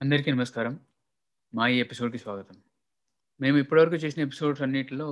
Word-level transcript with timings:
అందరికీ 0.00 0.32
నమస్కారం. 0.32 0.74
మా 1.52 1.68
ఈ 1.68 1.80
ఎపిసోడ్‌కి 1.80 2.18
స్వాగతం. 2.18 2.56
మేము 3.40 3.58
ఇప్పటివరకు 3.58 3.94
చేసిన 3.94 4.22
ఎపిసోడ్స్ 4.22 4.62
అన్నిటిలో 4.62 5.08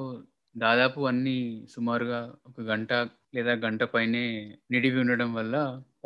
దాదాపు 0.56 1.00
అన్నీ 1.06 1.34
సుమారుగా 1.70 2.20
ఒక 2.46 2.60
గంట 2.60 2.92
లేదా 3.34 3.52
గంట 3.56 3.82
పైనే 3.84 4.22
నిడివి 4.70 5.00
ఉండడం 5.00 5.34
వల్ల 5.34 5.54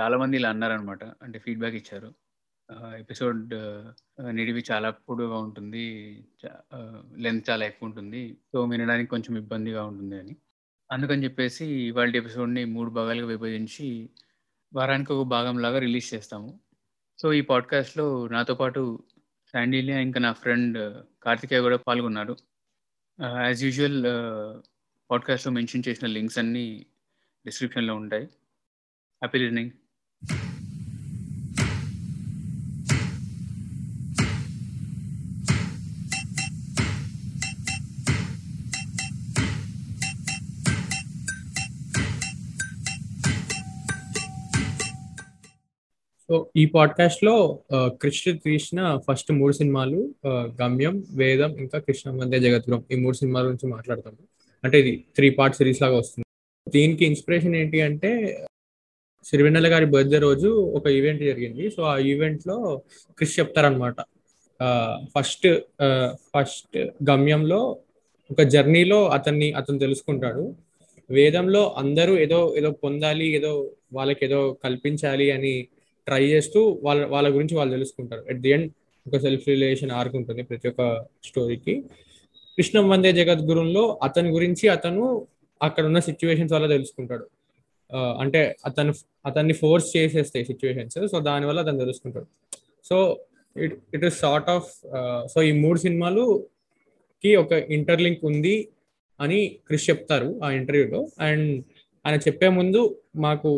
చాలామంది 0.00 0.36
ఇలా 0.36 0.50
అన్నారనమాట. 0.50 1.04
అంటే 1.22 1.38
ఫీడ్‌బ్యాక్ 1.38 1.74
ఇచ్చారు. 1.74 2.10
ఎపిసోడ్ 2.98 3.54
నిడివి 4.32 4.64
చాలా 4.72 4.90
పొడవుగా 4.90 5.38
ఉంటుంది. 5.38 5.86
లెంత్ 7.18 7.50
చాలా 7.50 7.66
ఎక్కువుంటుంది. 7.66 8.22
సో, 8.52 8.64
వినడానికి 8.64 9.10
కొంచెం 9.10 9.38
ఇబ్బందిగా 9.38 9.84
ఉంటుంది 9.84 10.18
అని. 10.18 10.34
అందుకని 10.90 11.24
చెప్పేసి 11.24 11.66
ఇవాళ 11.88 12.16
ఎపిసోడ్‌ని 12.16 12.64
మూడు 12.66 12.90
భాగాలుగా 12.90 13.26
విభజించి 13.26 13.88
వారానికి 14.72 15.12
ఒక 15.12 15.26
భాగంలాగా 15.28 15.78
రిలీజ్ 15.78 16.14
చేస్తాము. 16.14 16.50
సో, 17.22 17.32
ఈ 17.32 17.40
పాడ్‌కాస్ట్‌లో 17.40 18.26
నాతో 18.26 18.54
పాటు 18.54 18.80
శాండీలియా 19.54 20.00
ఇంకా 20.00 20.20
నా 20.20 20.32
ఫ్రెండ్ 20.32 20.78
కార్తికేయ 21.22 21.60
కూడా 21.60 21.76
పాల్గొన్నారు. 21.76 22.34
యాజ్ 23.42 23.64
యూజువల్ 23.64 23.98
పాడ్‌కాస్ట్‌లో 25.10 25.52
మెన్షన్ 25.52 25.84
చేసిన 25.88 26.06
లింక్స్ 26.08 26.38
అన్నీ 26.38 26.66
డిస్క్రిప్షన్‌లో 27.44 27.94
ఉంటాయి. 27.94 28.26
Happy 29.22 29.38
listening. 29.38 29.72
సో, 46.32 46.38
ఈ 46.56 46.64
పాడ్కాస్ట్లో 46.66 47.32
కృష్ణ 48.02 48.32
తీసిన 48.44 48.80
ఫస్ట్ 49.06 49.32
మూడు 49.32 49.52
సినిమాలు 49.52 49.98
uh, 50.28 50.44
'గమ్యం', 50.58 50.98
'వేదం' 51.16 51.54
ఇంకా 51.58 51.78
కృష్ణ 51.78 52.10
వందే 52.20 52.38
జగద్గురం' 52.40 52.84
ఈ 52.92 52.96
మూడు 53.02 53.16
సినిమాల 53.16 53.42
గురించి 53.46 53.68
మాట్లాడతాము. 53.68 54.16
అంటే 54.64 54.78
ఇది 54.78 54.92
త్రీ 55.16 55.28
పార్ట్ 55.30 55.56
సిరీస్ 55.56 55.80
లాగా 55.82 55.96
వస్తుంది. 55.96 56.26
దీనికి 56.66 57.04
ఇన్స్పిరేషన్ 57.04 57.56
ఏంటి 57.56 57.80
అంటే 57.80 58.10
సిరివెన్నెల 59.24 59.72
గారి 59.72 59.86
బర్త్‌డే 59.86 60.18
రోజు 60.18 60.48
ఒక 60.74 60.86
ఈవెంట్ 60.90 61.22
జరిగింది. 61.22 61.70
సో, 61.70 61.82
ఆ 61.82 61.98
ఈవెంట్లో 62.12 62.56
క్రిష్ 63.18 63.38
చెప్తారనమాట. 63.38 63.98
ఫస్ట్ 65.14 65.48
ఫస్ట్ 66.32 66.78
'గమ్యంలో' 67.10 67.62
ఒక 68.30 68.42
జర్నీలో 68.54 69.08
అతన్ని 69.08 69.52
అతను 69.52 69.78
తెలుసుకుంటాడు. 69.78 70.44
'వేదంలో' 71.10 71.66
అందరూ 71.76 72.18
ఏదో 72.18 72.40
ఏదో 72.56 72.70
పొందాలి, 72.84 73.28
ఏదో 73.34 73.52
వాళ్ళకి 73.92 74.24
ఏదో 74.24 74.58
కల్పించాలి 74.64 75.28
అని 75.30 75.54
ట్రై 76.06 76.22
చేస్తూ 76.24 76.60
వాళ్ళ 76.82 77.06
వాళ్ళ 77.06 77.28
గురించి 77.34 77.54
వాళ్ళు 77.56 77.72
తెలుసుకుంటారు. 77.74 78.22
ఎట్ 78.28 78.40
ది 78.40 78.50
ఎండ్ 78.50 78.68
ఒక 79.06 79.16
సెల్ఫ్ 79.16 79.48
రిలేషన్ 79.48 79.90
ఆర్క్ 79.90 80.16
ఉంటుంది 80.16 80.42
ప్రతి 80.42 80.68
ఒక్క 80.68 80.82
స్టోరీకి. 81.24 81.74
'కృష్ణం 82.58 82.88
వందే 82.88 83.12
జగద్గురుంలో' 83.12 83.98
అతని 84.02 84.30
గురించి 84.30 84.68
అతను 84.68 85.04
అక్కడున్న 85.60 85.98
సిచ్యువేషన్స్ 86.00 86.52
వల్ల 86.52 86.66
తెలుసుకుంటాడు. 86.66 87.24
అంటే 88.20 88.40
అతను 88.66 88.92
అతన్ని 89.26 89.54
ఫోర్స్ 89.54 89.96
చేసేస్తాయి 89.96 90.44
సిచ్యువేషన్స్ 90.44 90.98
సో, 91.12 91.20
దానివల్ల 91.20 91.60
అతను 91.60 91.78
తెలుసుకుంటాడు. 91.78 92.28
So, 92.84 92.96
it 93.56 93.74
it 93.94 94.04
is 94.04 94.18
sort 94.20 94.48
of 94.50 94.68
so, 95.32 95.42
ఈ 95.42 95.52
మూడు 95.60 95.78
సినిమాలు 95.78 96.24
కి 97.24 97.36
ఒక 97.36 97.52
ఇంటర్‌లింక్ 97.70 98.24
ఉంది 98.24 98.56
అని 99.20 99.40
క్రిష్ 99.66 99.90
చెప్తారు 99.90 100.40
ఆ 100.44 100.50
ఇంటర్వ్యూలో. 100.50 101.00
అండ్ 101.20 101.48
ఆయన 102.04 102.16
చెప్పే 102.18 102.48
ముందు 102.50 102.80
మాకు 103.16 103.50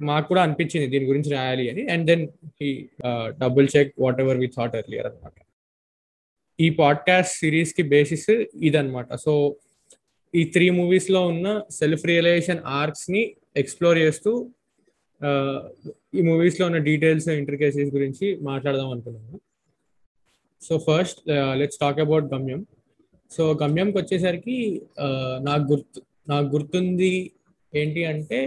మాకు 0.00 0.28
కూడా 0.28 0.42
అనిపించింది 0.42 0.86
దీని 0.86 1.04
గురించి 1.04 1.32
రాయాలి 1.32 1.70
అని. 1.70 1.86
And 1.86 2.06
then 2.06 2.28
he 2.62 2.88
double 3.26 3.68
check 3.76 3.94
whatever 4.20 4.36
we 4.36 4.46
thought 4.46 4.76
earlier 4.76 5.06
అనమాట. 5.06 5.32
ఈ 6.60 6.70
పాడ్‌కాస్ట్ 6.70 7.38
సిరీస్కి 7.38 7.82
బేసిస్ 7.82 8.44
ఇదనమాట. 8.54 9.14
సో, 9.14 9.56
ఈ 10.34 10.44
త్రీ 10.44 10.70
మూవీస్లో 10.70 11.26
ఉన్న 11.26 11.62
సెల్ఫ్ 11.70 12.06
రియలైజేషన్ 12.06 12.58
ఆర్క్స్‌ని 12.66 13.34
ఎక్స్‌ప్లోర్ 13.56 13.98
చేస్తూ 13.98 14.50
uh, 15.24 15.58
ఈ 16.14 16.22
మూవీస్లో 16.22 16.66
ఉన్న 16.66 16.78
డీటెయిల్స్, 16.78 17.28
ఇంటర్కేసెస్ 17.28 17.94
గురించి 17.94 18.36
మాట్లాడదాం 18.36 18.90
అనుకున్నాను. 18.90 19.40
So, 20.62 20.84
first 20.90 21.20
let's 21.52 21.78
talk 21.78 22.00
about 22.00 22.24
'Gamyam'. 22.24 22.64
So, 23.30 23.58
గమ్యంకి 23.62 23.98
వచ్చేసరికి 23.98 24.82
uh, 24.82 25.44
నాకు 25.44 25.72
గుర్తు 25.72 26.02
నాకు 26.28 26.46
గుర్తుంది 26.46 27.30
ఏంటి 27.74 28.04
అంటే 28.04 28.40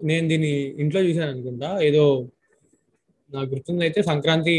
నేను 0.00 0.28
దీన్ని 0.28 0.52
ఇంట్లో 0.82 1.00
చూసాననుకుంటా. 1.00 1.70
ఏదో 1.82 2.04
నాకు 3.32 3.48
గుర్తుందైతే 3.50 4.00
సంక్రాంతి 4.02 4.54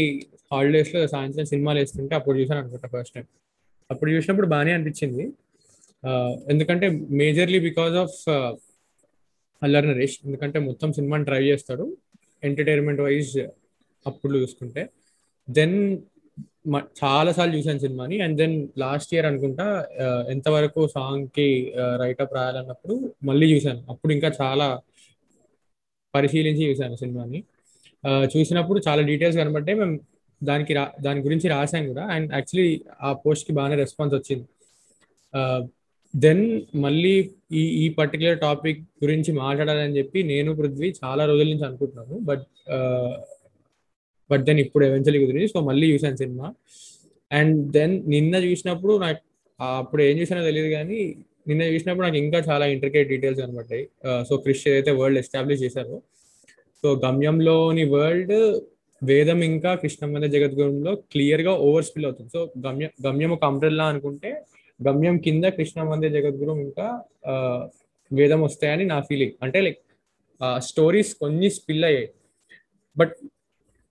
హాలిడేస్లో 0.52 1.00
సాయంత్రం 1.06 1.44
సినిమాలు 1.44 1.78
వేస్తుంటే 1.78 2.14
అప్పుడు 2.14 2.36
చూసాను 2.38 2.60
అనుకుంటా 2.62 2.88
ఫస్ట్ 2.94 3.14
టైం 3.14 3.26
అప్పుడు 3.90 4.10
చూసినప్పుడు 4.10 4.48
బాగానే 4.48 4.72
అనిపించింది. 4.72 5.24
ఎందుకంటే 6.50 6.86
majorly 7.20 7.58
because 7.60 7.96
of 8.04 8.16
Allari 9.62 9.86
Naresh. 9.86 10.16
ఎందుకంటే 10.26 10.58
మొత్తం 10.68 10.90
సినిమాని 10.92 11.24
డ్రైవ్ 11.24 11.46
చేస్తాడు. 11.46 11.84
ఎంటర్‌టైన్‌మెంట్ 12.42 13.02
వైస్ 13.02 13.34
అప్పుడు 14.06 14.32
చూసుకుంటే. 14.38 14.82
దెన్ 15.48 15.76
చాలా 17.00 17.30
సార్లు 17.32 17.54
చూసాను 17.58 17.80
సినిమాని. 17.80 18.16
అండ్ 18.24 18.36
దెన్ 18.38 18.54
లాస్ట్ 18.78 19.10
ఇయర్ 19.14 19.26
అనుకుంటా 19.26 19.66
ఎంతవరకు 20.28 20.80
సాంగ్‌కి 20.96 21.48
రైటప్ 22.02 22.34
రాయాలన్నప్పుడు 22.34 22.96
మళ్ళీ 23.24 23.46
చూసాను. 23.54 23.82
అప్పుడు 23.88 24.12
ఇంకా 24.12 24.30
చాలా 24.42 24.68
పరిశీలించి 26.14 26.68
చూసాను 26.68 26.96
సినిమాని. 26.96 27.40
చూసినప్పుడు 28.32 28.80
చాలా 28.88 29.02
డీటెయిల్స్ 29.02 29.38
కనపడ్డాయి. 29.38 29.78
మేము 29.78 29.94
దానికి 30.40 30.72
రా 30.74 30.84
దాని 31.00 31.20
గురించి 31.20 31.46
రాసాం 31.48 31.86
కూడా. 31.86 32.04
అండ్ 32.14 32.28
యాక్చువల్లీ 32.32 32.68
ఆ 33.02 33.10
పోస్ట్‌కి 33.24 33.52
బాగానే 33.52 33.76
రెస్పాన్స్ 33.76 34.14
వచ్చింది. 34.14 34.46
దెన్ 36.14 36.44
మళ్ళీ 36.76 37.12
ఈ 37.52 37.62
ఈ 37.82 37.88
పర్టికులర్ 37.98 38.38
టాపిక్ 38.40 38.80
గురించి 39.02 39.30
మాట్లాడాలని 39.36 39.96
చెప్పి 39.98 40.22
నేను, 40.24 40.50
పృథ్వీ 40.54 40.88
చాలా 41.02 41.24
రోజుల 41.26 41.48
నుంచి 41.52 41.66
అనుకుంటున్నాను 41.66 42.16
బట్ 42.28 42.44
బట్ 44.30 44.42
దెన్ 44.44 44.60
ఇప్పుడు 44.60 44.84
ఎవెన్చువల్లీ 44.84 45.20
కుదిరింది. 45.22 45.48
సో, 45.48 45.60
మళ్ళీ 45.60 45.86
చూసాను 45.92 46.16
సినిమా. 46.16 46.48
అండ్ 47.30 47.70
దెన్ 47.72 47.94
నిన్న 48.06 48.34
చూసినప్పుడు 48.44 48.94
నాకు 48.98 49.20
అప్పుడు 49.60 50.02
ఏం 50.02 50.14
చూసానో 50.18 50.42
తెలియదు 50.44 50.70
కానీ 50.70 50.98
నిన్న 51.46 51.62
చూసినప్పుడు 51.72 52.04
నాకు 52.06 52.18
ఇంకా 52.22 52.38
చాలా 52.48 52.64
ఇంట్రికేట్ 52.74 53.08
డీటెయిల్స్ 53.08 53.40
కనబడ్డాయి 53.42 53.84
సో, 54.28 54.34
క్రిష్ 54.36 54.64
ఏదైతే 54.68 54.92
వరల్డ్ 55.00 55.20
ఎస్టాబ్లిష్ 55.22 55.62
చేశారో 55.62 55.96
సో, 56.84 56.88
'గమ్యంలోని' 57.04 57.86
వరల్డ్ 57.94 58.34
'వేదం' 59.02 59.42
ఇంకా 59.50 59.70
'కృష్ణం 59.74 60.10
జగద్గురులో 60.34 60.92
క్లియర్గా 61.12 61.52
ఓవర్ 61.66 61.86
స్పిల్ 61.88 62.06
అవుతుంది. 62.06 62.30
సో, 62.30 62.40
గమ్యం 62.66 62.90
గమ్యం 63.06 63.32
ఒక 63.32 63.44
అంబ్రెల్లా 63.44 63.86
అనుకుంటే 63.92 64.30
'గమ్యం' 64.80 65.20
కింద 65.26 65.44
'కృష్ణం 65.56 65.86
జగద్గురు 66.16 66.54
ఇంకా 66.66 66.86
'వేదం' 68.10 68.44
వస్తాయని 68.46 68.84
నా 68.84 68.98
ఫీలింగ్. 69.08 69.34
అంటే 69.42 69.58
లైక్ 69.60 69.80
స్టోరీస్ 70.66 71.12
కొన్ని 71.22 71.48
స్పిల్ 71.58 71.84
అయ్యాయి. 71.84 72.08
బట్ 72.96 73.14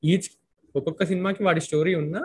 ఈచ్ 0.04 0.28
ఒక్కొక్క 0.76 1.04
సినిమాకి 1.06 1.42
వాడి 1.44 1.62
స్టోరీ 1.62 1.94
ఉన్నా 1.96 2.22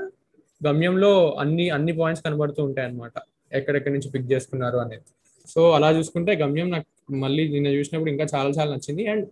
'గమ్యంలో' 0.60 1.12
అన్ని 1.42 1.66
అన్ని 1.70 1.92
పాయింట్స్ 1.92 2.24
కనబడుతూ 2.26 2.60
ఉంటాయి 2.68 2.86
అన్నమాట 2.88 3.16
ఎక్కడెక్కడి 3.54 3.94
నుంచి 3.96 4.10
పిక్ 4.14 4.28
చేసుకున్నారు 4.32 4.78
అనేది. 4.80 5.06
సో, 5.48 5.60
అలా 5.76 5.88
చూసుకుంటే 5.96 6.32
'గమ్యం' 6.40 6.70
నాకు 6.74 6.88
మళ్ళీ 7.24 7.42
నిన్న 7.48 7.68
చూసినప్పుడు 7.76 8.10
ఇంకా 8.12 8.26
చాలా 8.32 8.50
చాలా 8.56 8.70
నచ్చింది. 8.74 9.04
And 9.12 9.24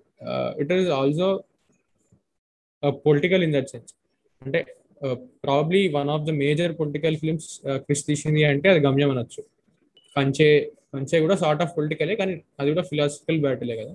it 0.62 0.72
is 0.76 0.90
also 0.98 1.28
political 3.04 3.42
in 3.46 3.54
that 3.56 3.70
sense. 3.72 3.92
అంటే 4.42 4.60
probably 5.44 5.80
one 5.96 6.10
of 6.14 6.24
the 6.24 6.34
major 6.40 6.72
political 6.78 7.16
films 7.20 7.50
ah, 7.66 7.80
Krish 7.84 8.04
తీసింది 8.08 8.42
అంటే 8.50 8.68
అది 8.72 8.80
'గమ్యం' 8.86 9.12
అనొచ్చు. 9.14 9.42
కంచే 10.16 10.48
కంచే 10.92 11.18
కూడా 11.20 11.36
సార్ట్ 11.42 11.62
ఆఫ్ 11.64 11.72
పొలిటికలే 11.76 12.14
కానీ 12.16 12.32
అది 12.60 12.68
కూడా 12.72 12.84
ఫిలాసఫికల్ 12.88 13.40
బ్యాటిలే 13.44 13.76
కదా! 13.78 13.92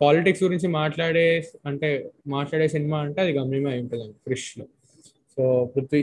పాలిటిక్స్ 0.00 0.42
గురించి 0.44 0.68
మాట్లాడే 0.76 1.26
అంటే 1.68 1.88
మాట్లాడే 2.34 2.66
సినిమా 2.68 2.98
అంటే 3.06 3.20
అది 3.24 3.32
'గమ్యమే' 3.36 3.70
అయి 3.72 3.82
ఉంటుంది 3.84 4.06
క్రిష్‌లో. 4.26 4.64
సో, 5.36 5.42
పృథ్వీ? 5.72 6.02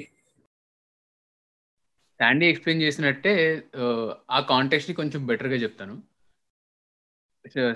శాండీ 2.20 2.46
ఎక్స్‌ప్లెయిన్ 2.50 2.84
చేసినట్టే 2.86 3.34
ఆ 4.30 4.40
కాంటెక్స్ట్‌ని 4.50 4.96
కొంచెం 5.00 5.22
బెటర్‌గా 5.30 5.58
చెప్తాను. 5.64 5.96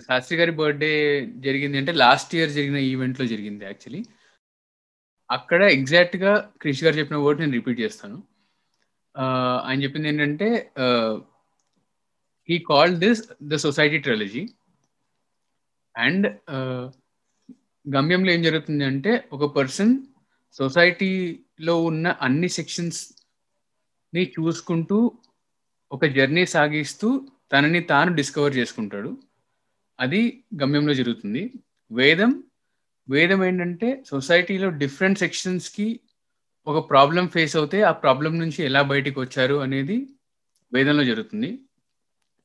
శాస్త్రి 0.06 0.36
గారి 0.40 0.54
బర్త్‌డే 0.58 0.92
జరిగింది 1.46 1.78
అంటే 1.82 1.92
లాస్ట్ 2.04 2.34
ఇయర్ 2.38 2.52
జరిగిన 2.58 2.80
ఈవెంట్‌లో 2.90 3.26
జరిగింది 3.34 3.64
యాక్చువల్లీ. 3.66 4.02
అక్కడ 5.30 5.62
ఎగ్జాక్ట్‌గా 5.76 6.32
క్రిష్ 6.62 6.84
గారు 6.86 6.96
చెప్పిన 7.00 7.20
వర్డ్ 7.26 7.42
నేను 7.42 7.56
రిపీట్ 7.60 7.80
చేస్తాను. 7.80 8.18
ఆయన 9.66 9.78
చెప్పింది 9.86 10.10
ఏంటంటే 10.12 10.48
he 12.50 12.56
called 12.70 12.98
this 13.00 13.22
the 13.44 13.58
society 13.66 13.98
trilogy 14.00 14.44
and 15.96 16.26
'గమ్యంలో' 17.86 18.32
ఏం 18.36 18.42
జరుగుతుంది 18.44 18.84
అంటే 18.84 19.12
ఒక 19.32 19.46
పర్సన్ 19.58 19.94
సొసైటీలో 20.56 21.76
ఉన్న 21.90 22.08
అన్ని 22.22 22.50
సెక్షన్స్ 22.58 23.02
ని 24.14 24.24
చూసుకుంటూ 24.36 24.98
ఒక 25.92 26.06
జర్నీ 26.16 26.44
సాగిస్తూ 26.54 27.10
తనని 27.52 27.82
తాను 27.92 28.12
డిస్కవర్ 28.20 28.56
చేసుకుంటాడు. 28.58 29.12
అది 30.00 30.22
'గమ్యంలో' 30.60 30.96
జరుగుతుంది. 31.00 31.44
'వేదం' 31.92 32.36
వేదం 33.08 33.40
ఏంటంటే 33.46 33.90
సొసైటీలో 34.12 34.70
డిఫరెంట్ 34.82 35.22
సెక్షన్స్‌కి 35.24 35.88
ఒక 36.68 36.80
ప్రాబ్లం 36.92 37.26
ఫేస్ 37.34 37.56
అవుతే 37.60 37.80
ఆ 37.84 37.94
ప్రాబ్లం 38.04 38.34
నుంచి 38.42 38.60
ఎలా 38.70 38.82
బయటికి 38.92 39.18
వచ్చారు 39.24 39.58
అనేది 39.66 39.98
వేదంలో 40.72 41.04
జరుగుతుంది 41.10 41.50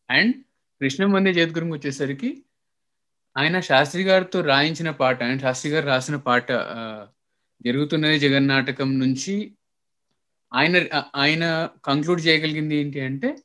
అండ్ 0.09 0.35
కృష్ణమంది 0.81 1.17
వందే 1.19 1.33
జగద్గురుకి 1.39 1.75
వచ్చేసరికి 1.77 2.31
ఆయన 3.37 3.57
శాస్త్రి 3.69 4.03
గారితో 4.05 4.39
రాయించిన 4.51 4.91
పాట 5.01 5.19
ఆయన 5.25 5.39
శాస్త్రి 5.45 5.71
గారు 5.73 5.87
రాసిన 5.89 6.17
పాట 6.27 6.49
జరుగుతున్నది 7.61 8.19
జగన్నాటకం 8.25 8.91
నుంచి 9.01 9.35
ఆయన 10.55 11.03
ఆయన 11.17 11.69
కంక్లూడ్ 11.85 12.27
చేయగలిగింది 12.27 12.77
ఏంటి 12.77 13.01
అంటే 13.01 13.37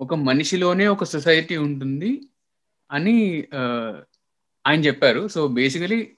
ఒక 0.00 0.14
మనిషిలోనే 0.14 0.86
ఒక 0.86 1.04
సొసైటీ 1.04 1.56
ఉంటుంది 1.56 2.28
అని 2.92 3.44
ఆయన 4.66 4.80
చెప్పారు. 4.80 5.28
సో 5.28 5.48
బేసికలీ 5.48 6.12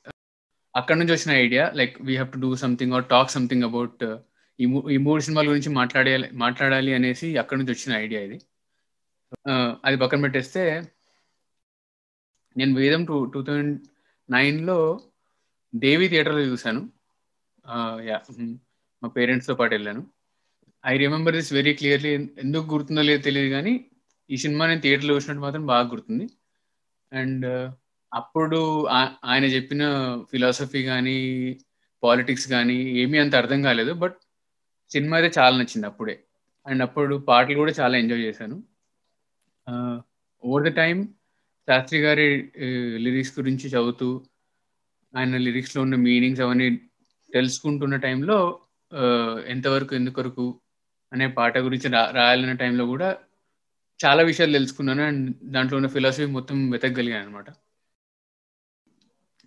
అక్కడ 0.76 0.96
నుంచి 0.96 1.12
వచ్చిన 1.12 1.30
idea 1.30 1.72
like 1.74 2.02
we 2.02 2.12
have 2.12 2.32
to 2.32 2.38
do 2.38 2.56
something 2.56 2.92
or 2.92 3.04
talk 3.04 3.30
something 3.30 3.62
about 3.62 4.16
ఈ 4.60 4.66
మూ- 4.66 4.90
ఈ 4.90 4.96
మూడు 4.96 5.22
సినిమాల 5.22 5.48
గురించి 5.48 5.68
మాట్లాడే 5.68 6.30
మాట్లాడాలి 6.32 6.94
అనేసి 6.94 7.36
అక్కడ 7.36 7.58
నుంచి 7.58 7.72
వచ్చిన 7.72 7.96
ఐడియా 7.96 8.20
ఇది. 8.20 8.40
అది 9.84 9.96
పక్కన 9.96 10.20
పెట్టేస్తే 10.20 10.82
నేను 12.56 12.74
వేదం 12.74 13.04
టూ 13.04 13.24
టూ 13.24 13.42
థౌజండ్ 13.42 13.80
నైన్లో 14.30 15.00
దేవి 15.74 16.08
థియేటర్లో 16.08 16.40
చూశాను. 16.40 16.90
యా 18.02 18.20
మా 19.02 19.08
పేరెంట్స్తో 19.08 19.54
పాటు 19.54 19.74
వెళ్ళాను. 19.74 20.17
I 20.88 20.96
remember 20.96 21.34
this 21.34 21.52
very 21.52 21.74
clearly 21.74 22.14
ఎందుకు 22.14 22.72
గుర్తుందో 22.72 23.02
లేదో 23.02 23.22
తెలియదు 23.22 23.48
కానీ 23.48 23.86
ఈ 24.30 24.36
సినిమా 24.36 24.66
నేను 24.66 24.80
థియేటర్లో 24.80 25.14
చూసినట్టు 25.14 25.42
మాత్రం 25.42 25.66
బాగా 25.66 25.88
గుర్తుంది. 25.88 26.28
అండ్ 27.12 27.46
uh, 27.46 27.72
అప్పుడు 28.14 28.86
ఆ- 28.86 29.14
ఆయన 29.24 29.44
చెప్పిన 29.44 29.82
ఫిలాసఫీ 30.30 30.82
కానీ 30.84 31.56
పాలిటిక్స్ 32.02 32.48
కానీ 32.48 32.74
ఏమీ 32.74 33.18
అంత 33.18 33.34
అర్థం 33.34 33.62
కాలేదు. 33.62 33.92
బట్ 33.92 34.16
సినిమా 34.90 35.16
అయితే 35.16 35.40
చాలా 35.40 35.56
నచ్చింది 35.56 35.86
అప్పుడే. 35.86 36.20
అండ్ 36.66 36.82
అప్పుడు 36.82 37.16
పాటలు 37.16 37.54
కూడా 37.54 37.72
చాలా 37.80 37.98
ఎంజాయ్ 37.98 38.20
చేశాను. 38.20 38.62
ఓవర్ 40.44 40.64
ద 40.64 40.66
టైమ్ 40.66 41.06
శాస్త్రి 41.68 42.00
గారి 42.00 42.38
uh, 42.40 42.98
లిరిక్స్ 43.02 43.38
గురించి 43.38 43.68
చదువుతూ 43.68 44.24
ఆయన 45.16 45.36
లిరిక్స్లో 45.36 45.82
ఉన్న 45.82 45.94
మీనింగ్స్ 45.94 46.40
అవన్నీ 46.40 46.76
తెలుసుకుంటున్న 47.32 47.96
టైంలో 47.96 48.60
uh, 48.94 49.40
ఎంతవరకు 49.46 49.94
ఎందుకొరకు 49.94 50.60
అనే 51.12 51.26
పాట 51.28 51.58
గురించి 51.58 51.88
రా 51.88 52.10
రాయాలనే 52.10 52.54
టైంలో 52.54 52.86
కూడా 52.86 53.08
చాలా 54.00 54.22
విషయాలు 54.22 54.52
తెలుసుకున్నాను 54.52 55.02
అండ్ 55.02 55.36
దాంట్లో 55.44 55.76
ఉన్న 55.76 55.88
ఫిలాసఫీ 55.88 56.26
మొత్తం 56.26 56.70
వెతకగలిగాను 56.70 57.24
అనమాట 57.24 57.48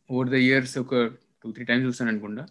ఓవర్ 0.10 0.30
ద 0.30 0.34
ఇయర్స్ 0.34 0.78
ఒక 0.78 0.96
టూ 1.44 1.52
త్రీ 1.52 1.66
టైమ్స్ 1.66 1.86
చూస్తాను 1.86 2.12
అనుకుంటా. 2.12 2.44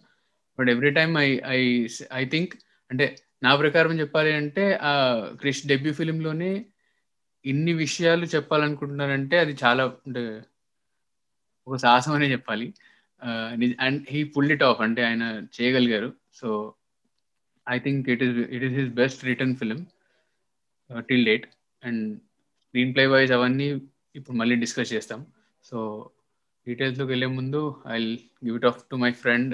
But 0.59 0.69
every 0.69 0.91
time 0.91 1.17
I 1.17 1.39
I 1.45 1.87
I 2.13 2.25
think 2.25 2.53
అంటే 2.91 3.05
నా 3.43 3.55
ప్రకారం 3.55 3.99
చెప్పాలి 3.99 4.33
అంటే 4.33 4.79
ఆ 4.81 4.93
క్రిష్ 5.39 5.67
డెబ్యూ 5.67 5.93
ఫిలింలోనే 5.93 6.65
ఇన్ని 7.45 7.73
విషయాలు 7.73 8.25
చెప్పాలనుకుంటున్నారంటే 8.25 9.39
అది 9.39 9.53
చాలా 9.63 9.83
అంటే 9.85 10.41
ఒక 11.67 11.75
సాహసం 11.75 12.13
అనే 12.13 12.31
చెప్పాలి. 12.31 12.73
And 13.79 14.05
he 14.09 14.23
pull 14.23 14.51
it 14.51 14.63
off 14.63 14.81
అంటే 14.81 15.01
ఆయన 15.03 15.23
చేయగలిగారు. 15.61 16.13
So 16.33 16.73
I 17.67 17.77
think 17.79 18.09
it 18.09 18.23
is 18.23 18.37
it 18.55 18.63
is 18.63 18.75
his 18.79 18.91
best 18.93 19.21
written 19.25 19.55
film 19.55 19.79
till 21.09 21.25
date 21.25 21.45
and 21.81 22.03
screenplay 22.95 23.05
wise 23.07 23.31
అవన్నీ 23.31 23.67
ఇప్పుడు 24.15 24.37
మళ్ళీ 24.37 24.55
డిస్కస్ 24.55 24.93
చేస్తాం. 24.93 25.19
సో 25.63 25.77
డీటెయిల్స్లోకి 26.67 27.11
వెళ్ళే 27.11 27.27
ముందు 27.37 27.61
I 27.89 27.97
give 28.45 28.55
it 28.55 28.67
off 28.71 28.79
to 28.89 28.95
my 28.95 29.11
friend 29.21 29.53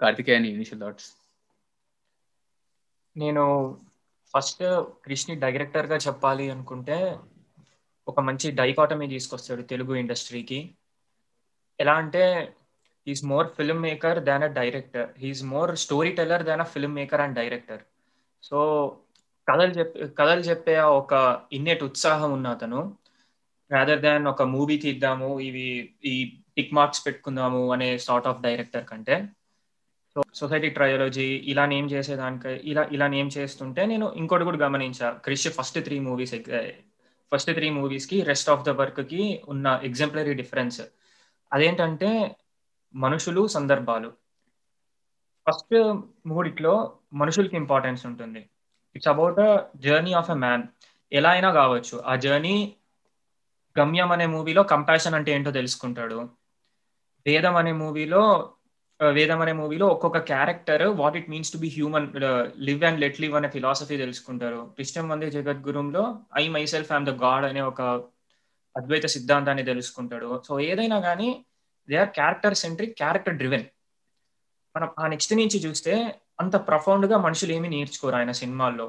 Karthikeyani 0.00 0.48
initial 0.48 0.80
thoughts 0.80 1.08
నేను 3.16 3.42
ఫస్ట్ 4.34 4.62
క్రిష్ని 5.04 5.34
డైరెక్టర్గా 5.40 5.96
చెప్పాలి 6.06 6.50
అనుకుంటే 6.50 6.96
ఒక 8.08 8.20
మంచి 8.20 8.48
డైకాటమీ 8.52 9.06
తీసుకొస్తాడు 9.06 9.62
తెలుగు 9.62 9.92
ఇండస్ట్రీకి 9.94 10.58
ఎలా 11.78 11.94
అంటే 11.94 12.22
is 13.06 13.22
more 13.24 13.48
film 13.56 13.82
maker 13.86 14.18
than 14.28 14.44
a 14.44 14.50
director 14.58 15.08
he is 15.22 15.42
more 15.52 15.70
story 15.84 16.10
teller 16.18 16.44
than 16.50 16.62
a 16.64 16.68
film 16.74 16.96
maker 17.00 17.22
and 17.24 17.36
director 17.40 17.82
so 18.42 18.58
కథలు 19.48 19.72
చెప్పే 19.78 20.06
కథలు 20.18 20.42
చెప్పే 20.48 20.74
ఒక 21.00 21.12
ఇన్నెట్ 21.52 21.82
ఉత్సాహం 21.88 22.30
ఉన్న 22.36 22.46
అతను. 22.56 22.80
రాదర్ 23.70 24.02
దాన్ 24.02 24.26
ఒక 24.32 24.42
మూవీ 24.54 24.76
తీద్దాము 24.84 25.28
ఇవి 25.40 25.66
ఈ 26.04 26.14
టిక్ 26.56 26.74
మార్క్స్ 26.74 27.04
పెట్టుకుందాము 27.06 27.62
అనే 27.74 27.88
సార్ట్ 28.06 28.28
ఆఫ్ 28.30 28.42
డైరెక్టర్ 28.42 28.84
కంటే. 28.90 29.16
సో 30.16 30.20
సొసైటీ 30.40 30.68
ట్రయాలజీ 30.76 31.28
ఇలా 31.52 31.64
నేమ్ 31.72 31.88
చేసేదానికి 31.94 32.52
ఇలా 32.70 32.82
ఇలా 32.96 33.06
నేమ్ 33.14 33.30
చేస్తుంటే 33.36 33.82
నేను 33.92 34.06
ఇంకోటి 34.20 34.46
కూడా 34.48 34.60
గమనించా. 34.66 35.08
Krish 35.24 35.48
first 35.58 35.78
three 35.86 35.98
movies 36.08 36.34
first 37.32 37.52
three 37.54 37.68
మూవీస్కి 37.78 38.16
రెస్ట్ 38.30 38.50
ఆఫ్ 38.54 38.64
ద 38.64 38.72
వర్క్కి 38.80 39.22
ఉన్న 39.52 39.66
ఎగ్జాంపులరీ 39.88 40.34
డిఫరెన్స్ 40.40 40.80
అదేంటంటే 41.52 42.10
మనుషులు 43.04 43.42
సందర్భాలు. 43.56 44.08
ఫస్ట్ 45.46 45.76
మూడిట్లో 46.30 46.74
మనుషులకి 47.12 47.56
ఇంపార్టెన్స్ 47.62 48.02
ఉంటుంది. 48.06 48.42
It's 48.96 49.10
about 49.14 49.38
a 49.46 49.50
journey 49.84 50.12
of 50.20 50.30
a 50.30 50.38
man 50.44 50.64
ఎలా 51.12 51.30
అయినా 51.30 51.50
కావచ్చు 51.52 51.96
ఆ 52.10 52.14
జర్నీ 52.24 52.56
గమ్యం 53.76 54.10
అనే 54.14 54.26
మూవీలో 54.26 54.62
కంపాషన్ 54.74 55.16
అంటే 55.18 55.30
ఏంటో 55.32 55.50
తెలుసుకుంటాడు. 55.50 56.18
వేదం 57.26 57.56
అనే 57.56 57.72
మూవీలో 57.82 58.22
వేదం 59.00 59.40
అనే 59.44 59.52
మూవీలో 59.52 59.86
ఒక్కొక్క 59.94 60.18
character 60.30 60.84
what 61.00 61.16
it 61.16 61.28
means 61.32 61.50
to 61.52 61.58
be 61.58 61.68
human 61.68 62.06
live 62.68 62.84
and 62.84 63.00
let 63.00 63.18
live 63.20 63.34
అనే 63.34 63.48
ఫిలాసఫీ 63.48 63.96
తెలుసుకుంటారు. 63.96 64.60
Krishnam 64.76 65.06
Vande 65.08 65.28
జగద్గురుంలో 65.30 66.04
I 66.42 66.44
myself 66.74 66.92
I'm 66.92 67.08
the 67.10 67.14
God 67.24 67.46
అనే 67.50 67.62
ఒక 67.70 67.82
అద్వైత 68.76 69.06
సిద్ధాంతాన్ని 69.06 69.64
తెలుసుకుంటాడు. 69.64 70.30
సో 70.46 70.60
ఏదైనా 70.70 71.00
కానీ 71.00 71.28
they 71.88 71.96
are 71.96 72.12
character 72.18 72.56
centric 72.62 72.94
character 72.96 73.36
driven 73.40 73.66
మనం 74.74 74.88
ఆ 75.02 75.04
నెక్స్ట్ 75.08 75.34
నుంచి 75.40 75.58
చూస్తే 75.66 75.92
అంత 76.40 76.54
ప్రఫౌండ్గా 76.68 77.16
మనుషులు 77.26 77.52
ఏమి 77.52 77.68
నేర్చుకోరు 77.74 78.16
ఆయన 78.16 78.32
సినిమాల్లో. 78.40 78.86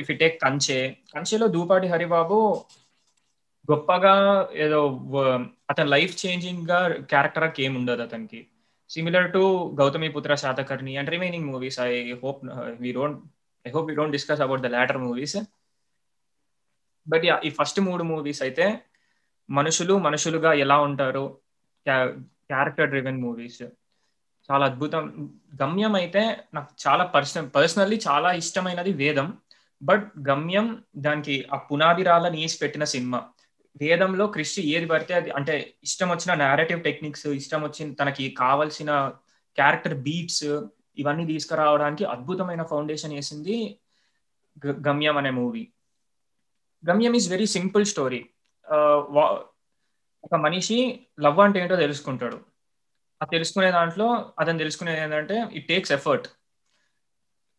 ఇఫ్ 0.00 0.10
ఇ 0.12 0.16
టేక్ 0.22 0.36
కంచె 0.44 0.78
కంచెలో 1.12 1.46
దూపాటి 1.56 1.88
హరిబాబు 1.92 2.38
గొప్పగా 3.68 4.14
ఏదో 4.64 4.78
uh, 5.20 5.40
అతని 5.70 5.88
లైఫ్ 5.94 6.14
చేంజింగ్గా 6.22 6.78
క్యారెక్టర్ 7.12 7.46
ఏమి 7.66 7.76
ఉండదు 7.80 8.02
అతనికి. 8.08 8.40
Similar 8.90 9.28
to 9.34 9.42
Gautami 9.80 10.08
Putra 10.16 10.32
Satakarni 10.34 10.92
and 11.00 11.10
remaining 11.14 11.48
movies 11.52 11.78
I 11.80 11.92
hope 12.22 12.40
we 12.84 12.90
don't 12.98 13.18
I 13.64 13.70
hope 13.74 13.88
we 13.90 13.94
don't 13.98 14.14
discuss 14.16 14.42
about 14.46 14.62
the 14.66 14.70
later 14.76 15.00
movies 15.04 15.36
but 17.06 17.24
ఈ 17.48 17.50
ఫస్ట్ 17.58 17.80
మూడు 17.88 18.02
మూవీస్ 18.12 18.40
అయితే 18.46 18.66
మనుషులు 19.48 19.94
మనుషులుగా 20.06 20.50
ఎలా 20.64 20.76
ఉంటారు? 20.88 21.24
Character 21.88 22.88
driven 22.88 23.20
movies. 23.22 23.62
చాలా 24.50 24.66
అద్భుతం. 24.66 25.02
గమ్యం 25.62 25.94
అయితే 25.94 26.22
నాకు 26.54 26.70
చాలా 26.88 27.04
పర్సనల్ 27.04 27.50
పర్సనల్లీ 27.56 28.00
చాలా 28.08 28.32
ఇష్టమైనది 28.32 28.92
వేదం. 28.92 29.36
బట్ 29.82 30.12
గమ్యం 30.28 30.84
దానికి 30.96 31.48
ఆ 31.54 31.56
పునాది 31.56 32.02
రాళ్ళని 32.02 32.40
వేసి 32.40 32.58
పెట్టిన 32.62 32.84
సినిమా. 32.84 33.20
వేదంలో 33.80 34.26
క్రిస్టి 34.26 34.62
ఏది 34.68 34.86
పడితే 34.86 35.14
అది 35.14 35.30
అంటే 35.30 35.74
ఇష్టం 35.82 36.08
వచ్చిన 36.08 36.34
నేరేటివ్ 36.34 36.80
టెక్నిక్స్ 36.84 37.26
ఇష్టం 37.26 37.62
వచ్చిన 37.62 37.92
తనకి 37.92 38.30
కావలసిన 38.30 39.12
క్యారెక్టర్ 39.56 39.96
బీట్స్ 40.06 40.44
ఇవన్నీ 40.98 41.24
తీసుకురావడానికి 41.26 42.04
అద్భుతమైన 42.04 42.62
ఫౌండేషన్ 42.62 43.14
వేసింది 43.14 43.78
గమ్యం 44.66 45.16
అనే 45.16 45.30
మూవీ. 45.30 45.62
గమ్యం 46.84 47.14
ఈజ్ 47.16 47.30
వెరీ 47.30 47.46
సింపుల్ 47.46 47.84
స్టోరీ 47.84 48.20
ఒక 50.24 50.34
మనిషి 50.34 50.78
లవ్ 51.20 51.38
అంటే 51.38 51.58
ఏంటో 51.60 51.76
తెలుసుకుంటాడు. 51.76 52.38
ఆ 53.20 53.24
తెలుసుకునే 53.24 53.70
దాంట్లో 53.70 54.06
అతను 54.38 54.58
తెలుసుకునేది 54.58 55.00
ఏంటంటే 55.00 55.36
ఇట్ 55.52 55.68
టేక్స్ 55.68 55.92
ఎఫర్ట్ 55.92 56.26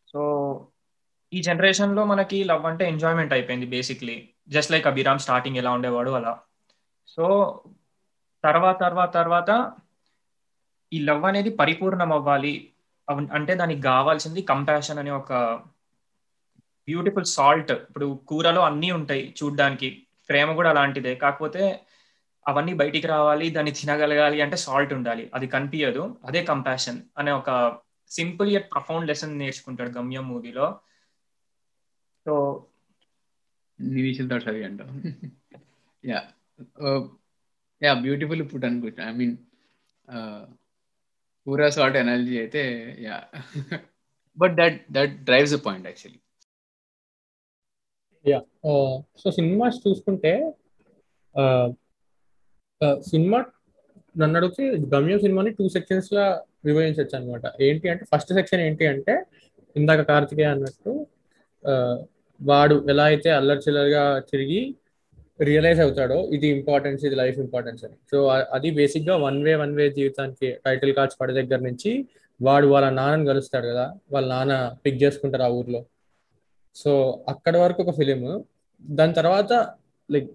సో 0.08 0.20
ఈ 1.32 1.42
జనరేషన్లో 1.42 2.04
మనకి 2.04 2.38
లవ్ 2.44 2.64
అంటే 2.66 2.84
ఎంజాయ్మెంట్ 2.88 3.32
అయిపోయింది 3.32 3.66
basically 3.66 4.16
just 4.48 4.72
like 4.72 4.86
Abhiram 4.86 5.18
starting 5.18 5.56
ఎలా 5.56 5.70
ఉండేవాడు 5.72 6.10
అలా. 6.10 6.32
సో 7.08 7.24
తర్వాత 8.44 8.76
తర్వాత 8.80 9.12
తర్వాత 9.14 9.50
ఈ 10.92 10.98
లవ్ 11.04 11.24
అనేది 11.24 11.50
పరిపూర్ణం 11.50 12.12
అవ్వాలి 12.12 12.54
అంటే 13.08 13.54
దానికి 13.54 13.82
కావాల్సింది 13.82 14.42
కంపాషన్ 14.42 14.98
అనే 14.98 15.10
ఒక 15.10 15.32
బ్యూటిఫుల్ 16.88 17.28
సాల్ట్ 17.36 17.72
ఇప్పుడు 17.72 18.18
కూరలో 18.28 18.62
అన్నీ 18.62 18.90
ఉంటాయి 18.90 19.34
చూడ్డానికి. 19.38 19.88
ప్రేమ 20.28 20.48
కూడా 20.58 20.70
అలాంటిదే. 20.70 21.14
కాకపోతే 21.14 21.62
అవన్నీ 22.48 22.74
బయటికి 22.74 23.06
రావాలి 23.06 23.50
దాన్ని 23.50 23.72
తినగలగాలి 23.72 24.42
అంటే 24.42 24.56
సాల్ట్ 24.56 24.92
ఉండాలి. 24.92 25.30
అది 25.34 25.46
కనిపించదు 25.46 26.20
అదే 26.24 26.44
కంపాషన్ 26.44 27.02
అనే 27.18 27.32
ఒక 27.32 27.78
సింపుల్ 28.10 28.52
యట్ 28.52 28.72
ప్రఫౌండ్ 28.72 29.06
లెసన్ 29.08 29.38
నేర్చుకుంటాడు 29.38 29.90
గమ్యం 29.90 30.28
మూవీలో. 30.28 30.80
సో 32.26 32.34
అవి 34.48 34.64
అంట. 34.64 34.80
యా. 36.04 36.20
యా 37.82 37.94
బ్యూటిఫుల్ 37.94 38.54
పుట్ 38.54 38.64
అనుకుంటా 38.64 39.08
ఐ 39.08 39.12
మీన్ 39.12 39.36
పూరా 41.46 41.68
సార్ట్ 41.68 41.96
ఎనాలజీ 41.96 42.38
అయితే 42.38 42.62
yeah. 43.00 43.16
But 44.38 44.54
that 44.56 44.92
that 44.92 45.14
drives 45.24 45.54
a 45.54 45.56
point 45.56 45.86
actually 45.86 46.20
yeah. 48.32 48.40
So 49.18 49.30
cinemas 49.30 49.88
చూసుకుంటే 49.88 50.52
సినిమా 53.10 53.38
నన్ను 54.14 54.36
అడిగితే 54.38 54.64
గమ్యం 54.94 55.18
సినిమాని 55.24 55.50
టూ 55.58 55.66
సెక్షన్స్ 55.74 56.10
లా 56.16 56.24
విభజించవచ్చు 56.68 57.16
అనమాట 57.18 57.44
ఏంటి 57.66 57.86
అంటే 57.92 58.04
ఫస్ట్ 58.12 58.32
సెక్షన్ 58.38 58.62
ఏంటి 58.66 58.84
అంటే 58.92 59.14
ఇందాక 59.76 60.00
కార్తికేయ 60.10 60.48
అన్నట్టు 60.54 60.92
వాడు 62.40 62.76
ఎలా 62.92 63.04
అయితే 63.12 63.30
అల్లరి 63.38 63.62
చిల్లరిగా 63.66 64.04
తిరిగి 64.30 64.60
రియలైజ్ 65.48 65.80
అవుతాడో 65.80 66.18
ఇది 66.36 66.46
ఇంపార్టెన్స్ 66.56 67.02
ఇది 67.08 67.16
లైఫ్ 67.20 67.38
ఇంపార్టెన్స్ 67.44 67.82
అని. 67.86 67.96
సో 68.10 68.16
అది 68.56 68.68
బేసిక్గా 68.78 69.14
వన్ 69.26 69.38
వే 69.46 69.52
వన్ 69.62 69.74
వే 69.78 69.86
జీవితానికి 69.98 70.48
టైటిల్ 70.66 70.92
కార్డ్స్ 70.96 71.18
పడే 71.20 71.32
దగ్గర 71.40 71.60
నుంచి 71.68 71.92
వాడు 72.40 72.66
వాళ్ళ 72.72 72.86
నాన్నని 72.90 73.26
కలుస్తాడు 73.30 73.66
కదా 73.72 73.86
వాళ్ళ 74.12 74.26
నాన్న 74.34 74.54
పిక్ 74.84 75.00
చేసుకుంటారు 75.02 75.44
ఆ 75.48 75.50
ఊర్లో. 75.58 75.80
సో 76.76 76.92
అక్కడ 77.28 77.54
వరకు 77.64 77.80
ఒక 77.84 77.94
ఫిలిం 77.98 78.22
దాని 78.84 79.14
తర్వాత 79.20 79.52
like 80.08 80.30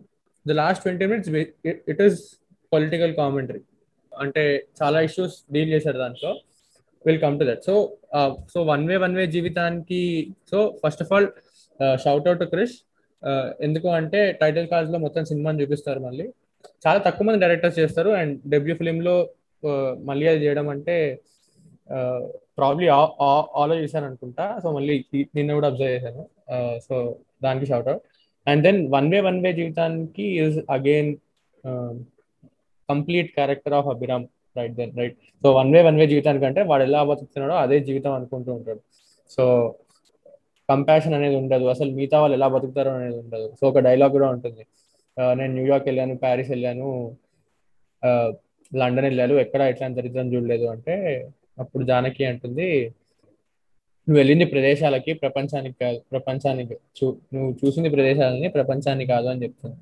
the 0.49 0.55
last 0.61 0.81
twenty 0.85 1.05
minutes 1.11 1.31
it 1.91 2.01
is 2.07 2.19
political 2.71 3.13
commentary. 3.21 3.61
అంటే 4.11 4.43
చాలా 4.79 4.99
ఇష్యూస్ 5.07 5.35
డీల్ 5.55 5.71
చేశారు 5.75 5.97
దాంట్లో. 6.03 6.31
Will 7.05 7.21
come 7.25 7.35
to 7.39 7.45
that 7.49 7.63
so 7.69 7.75
so 8.53 8.59
one 8.71 8.83
way 8.89 8.95
one 9.05 9.15
way 9.19 9.25
జీవితానికి 9.35 10.01
so 10.51 10.59
first 10.83 11.01
of 11.05 11.11
all 11.17 11.27
shout 12.03 12.27
out 12.29 12.43
Krish 12.53 12.75
ఎందుకు 13.65 13.87
అంటే 13.99 14.19
టైటిల్ 14.41 14.67
కార్డ్స్లో 14.71 14.99
మొత్తం 15.05 15.23
సినిమాని 15.29 15.61
చూపిస్తారు 15.61 16.01
మళ్ళీ. 16.07 16.25
చాలా 16.85 16.99
తక్కువ 17.05 17.25
మంది 17.27 17.39
డైరెక్టర్స్ 17.43 17.77
చేస్తారు 17.81 18.11
అండ్ 18.19 18.33
డెబ్యూ 18.53 18.73
ఫిలిం 18.81 18.99
లో 19.07 19.15
uh, 19.63 19.91
మళ్ళీ 20.09 20.25
అది 20.31 20.39
చేయడం 20.45 20.67
అంటే 20.73 20.95
uh, 21.95 22.21
ప్రాబ్లీ 22.59 22.87
ఆలో 23.61 23.75
చేశాను 23.83 24.05
అనుకుంటా. 24.09 24.45
సో 24.63 24.67
మళ్ళీ 24.77 24.95
నిన్న 25.37 25.49
కూడా 25.57 25.69
అబ్జర్వ్ 25.71 25.93
చేశాను. 25.95 26.23
Uh, 26.55 26.75
సో 26.87 26.95
దానికి 27.45 27.67
shout 27.71 27.89
out 27.91 28.05
and 28.47 28.61
then 28.67 28.79
one 28.95 29.09
way 29.13 29.19
one 29.29 29.39
way 29.45 29.51
జీవితానికి 29.59 30.25
is 30.43 30.57
again 30.77 31.11
complete 32.89 33.29
character 33.37 33.75
of 33.79 33.89
Abhiram 33.93 34.25
right 34.59 34.75
then 34.79 34.93
right 34.99 35.17
so 35.43 35.47
one 35.59 35.71
way 35.75 35.81
one 35.87 35.99
way 36.01 36.07
జీవితానికి 36.13 36.45
అంటే 36.49 36.61
వాడు 36.71 36.83
ఎలా 36.89 37.01
బతుకుతున్నాడో 37.11 37.57
అదే 37.65 37.79
జీవితం 37.89 38.13
అనుకుంటూ 38.19 38.51
ఉంటాడు. 38.59 38.81
సో 39.31 39.43
కంపాషన్ 40.69 41.15
అనేది 41.17 41.35
ఉండదు. 41.41 41.65
అసలు 41.73 41.89
మిగతా 41.97 42.17
వాళ్ళు 42.21 42.35
ఎలా 42.39 42.47
బతుకుతారో 42.55 42.91
అనేది 42.99 43.17
ఉండదు. 43.23 43.47
సో 43.59 43.63
ఒక 43.71 43.79
డైలాగ్ 43.89 44.13
కూడా 44.17 44.29
ఉంటుంది. 44.35 44.63
Uh, 45.17 45.33
నేను 45.37 45.53
న్యూయార్క్ 45.57 45.87
వెళ్ళాను 45.89 46.15
ప్యారిస్ 46.23 46.49
వెళ్ళాను 46.53 46.87
uh, 48.03 48.27
లండన్ 48.71 49.07
వెళ్ళాను 49.09 49.35
ఎక్కడ 49.43 49.61
ఎట్లాంటి 49.71 49.97
దరిద్రం 49.99 50.27
చూడలేదు 50.33 50.65
అంటే 50.73 50.95
అప్పుడు 51.59 51.83
జానకి 51.83 52.23
అంటుంది 52.25 52.67
నువ్వు 54.07 54.19
వెళ్ళింది 54.19 54.45
ప్రదేశాలకి 54.45 55.13
ప్రపంచానికి 55.13 55.75
కాదు 55.81 56.01
ప్రపంచానికి 56.11 56.73
చూ 56.73 57.17
నువ్వు 57.33 57.55
చూసింది 57.65 57.89
ప్రదేశాలని 57.89 58.49
ప్రపంచానికి 58.49 59.11
కాదు 59.11 59.27
అని 59.27 59.43
చెప్తుంది. 59.43 59.75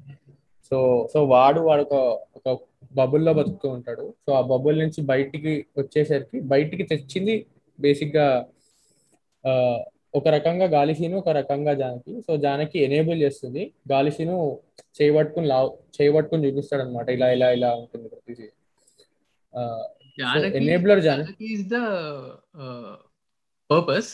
సో 0.72 1.10
సో 1.13 1.24
వాడు 1.24 1.60
వాడు 1.60 1.82
ఒక 1.82 1.94
ఒక 2.36 2.60
బబుల్లో 2.96 3.34
బతుకుతూ 3.34 3.70
ఉంటాడు. 3.70 4.13
సో 4.27 4.34
ఆ 4.34 4.41
బబుల్ 4.41 4.79
నుంచి 4.79 5.01
బయటికి 5.01 5.65
వచ్చేసరికి 5.77 6.39
బయటికి 6.39 6.84
తెచ్చింది 6.84 7.46
బేసిక్గా 7.79 8.46
ఒక 10.15 10.27
రకంగా 10.27 10.65
గాలిసీను 10.65 11.17
ఒక 11.17 11.29
రకంగా 11.29 11.74
జానకి. 11.74 12.22
సో 12.27 12.38
జానకి 12.38 12.79
ఎనేబుల్ 12.79 13.22
చేస్తుంది. 13.22 13.72
గాలిసీను 13.91 14.58
చేయబట్టుకుని 15.01 15.48
లావ్ 15.48 15.72
చేయబట్టుకుని 16.01 16.48
చూపిస్తాడు 16.48 16.82
అనమాట 16.82 17.10
ఇలా 17.10 17.32
ఇలా 17.32 17.51
ఇలా 17.51 17.75
ఉంటుంది 17.75 18.10
ప్రతి 18.10 18.50
enabler 20.58 21.01
Janaki 21.01 21.58
purpose 23.72 24.12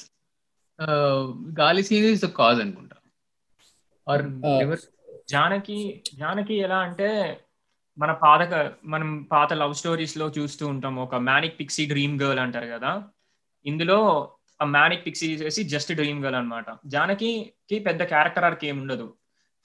Gaali 1.59 1.83
Seenu 1.83 2.05
is 2.05 2.25
the 2.25 2.29
cause 2.39 2.59
అనుకుంటా. 2.61 2.97
ఆర్ 4.07 4.23
జానకి 5.31 5.79
జానకి 6.19 6.55
ఎలా 6.65 6.77
అంటే 6.87 7.09
మన 7.97 8.11
పాత 8.23 8.41
మనం 8.93 9.09
పాత 9.31 9.53
లవ్ 9.53 9.73
స్టోరీస్లో 9.79 10.27
చూస్తూ 10.37 10.63
ఉంటాం. 10.73 10.93
ఒక 11.05 11.15
మ్యానిక్ 11.29 11.57
పిక్సీ 11.59 11.83
డ్రీమ్ 11.85 12.15
గర్ల్ 12.21 12.41
అంటారు 12.45 12.67
కదా. 12.75 12.91
ఇందులో 13.65 13.97
ఆ 14.61 14.65
మ్యానిక్ 14.75 15.05
పిక్సీ 15.05 15.27
చేసి 15.41 15.61
జస్ట్ 15.73 15.91
డ్రీమ్ 15.99 16.23
గర్ల్ 16.23 16.37
అనమాట 16.39 16.65
జానకి 16.93 17.31
పెద్ద 17.87 18.01
క్యారెక్టర్ 18.13 18.47
ఆర్క్ 18.49 18.65
ఏమి 18.65 18.81
ఉండదు. 18.81 19.07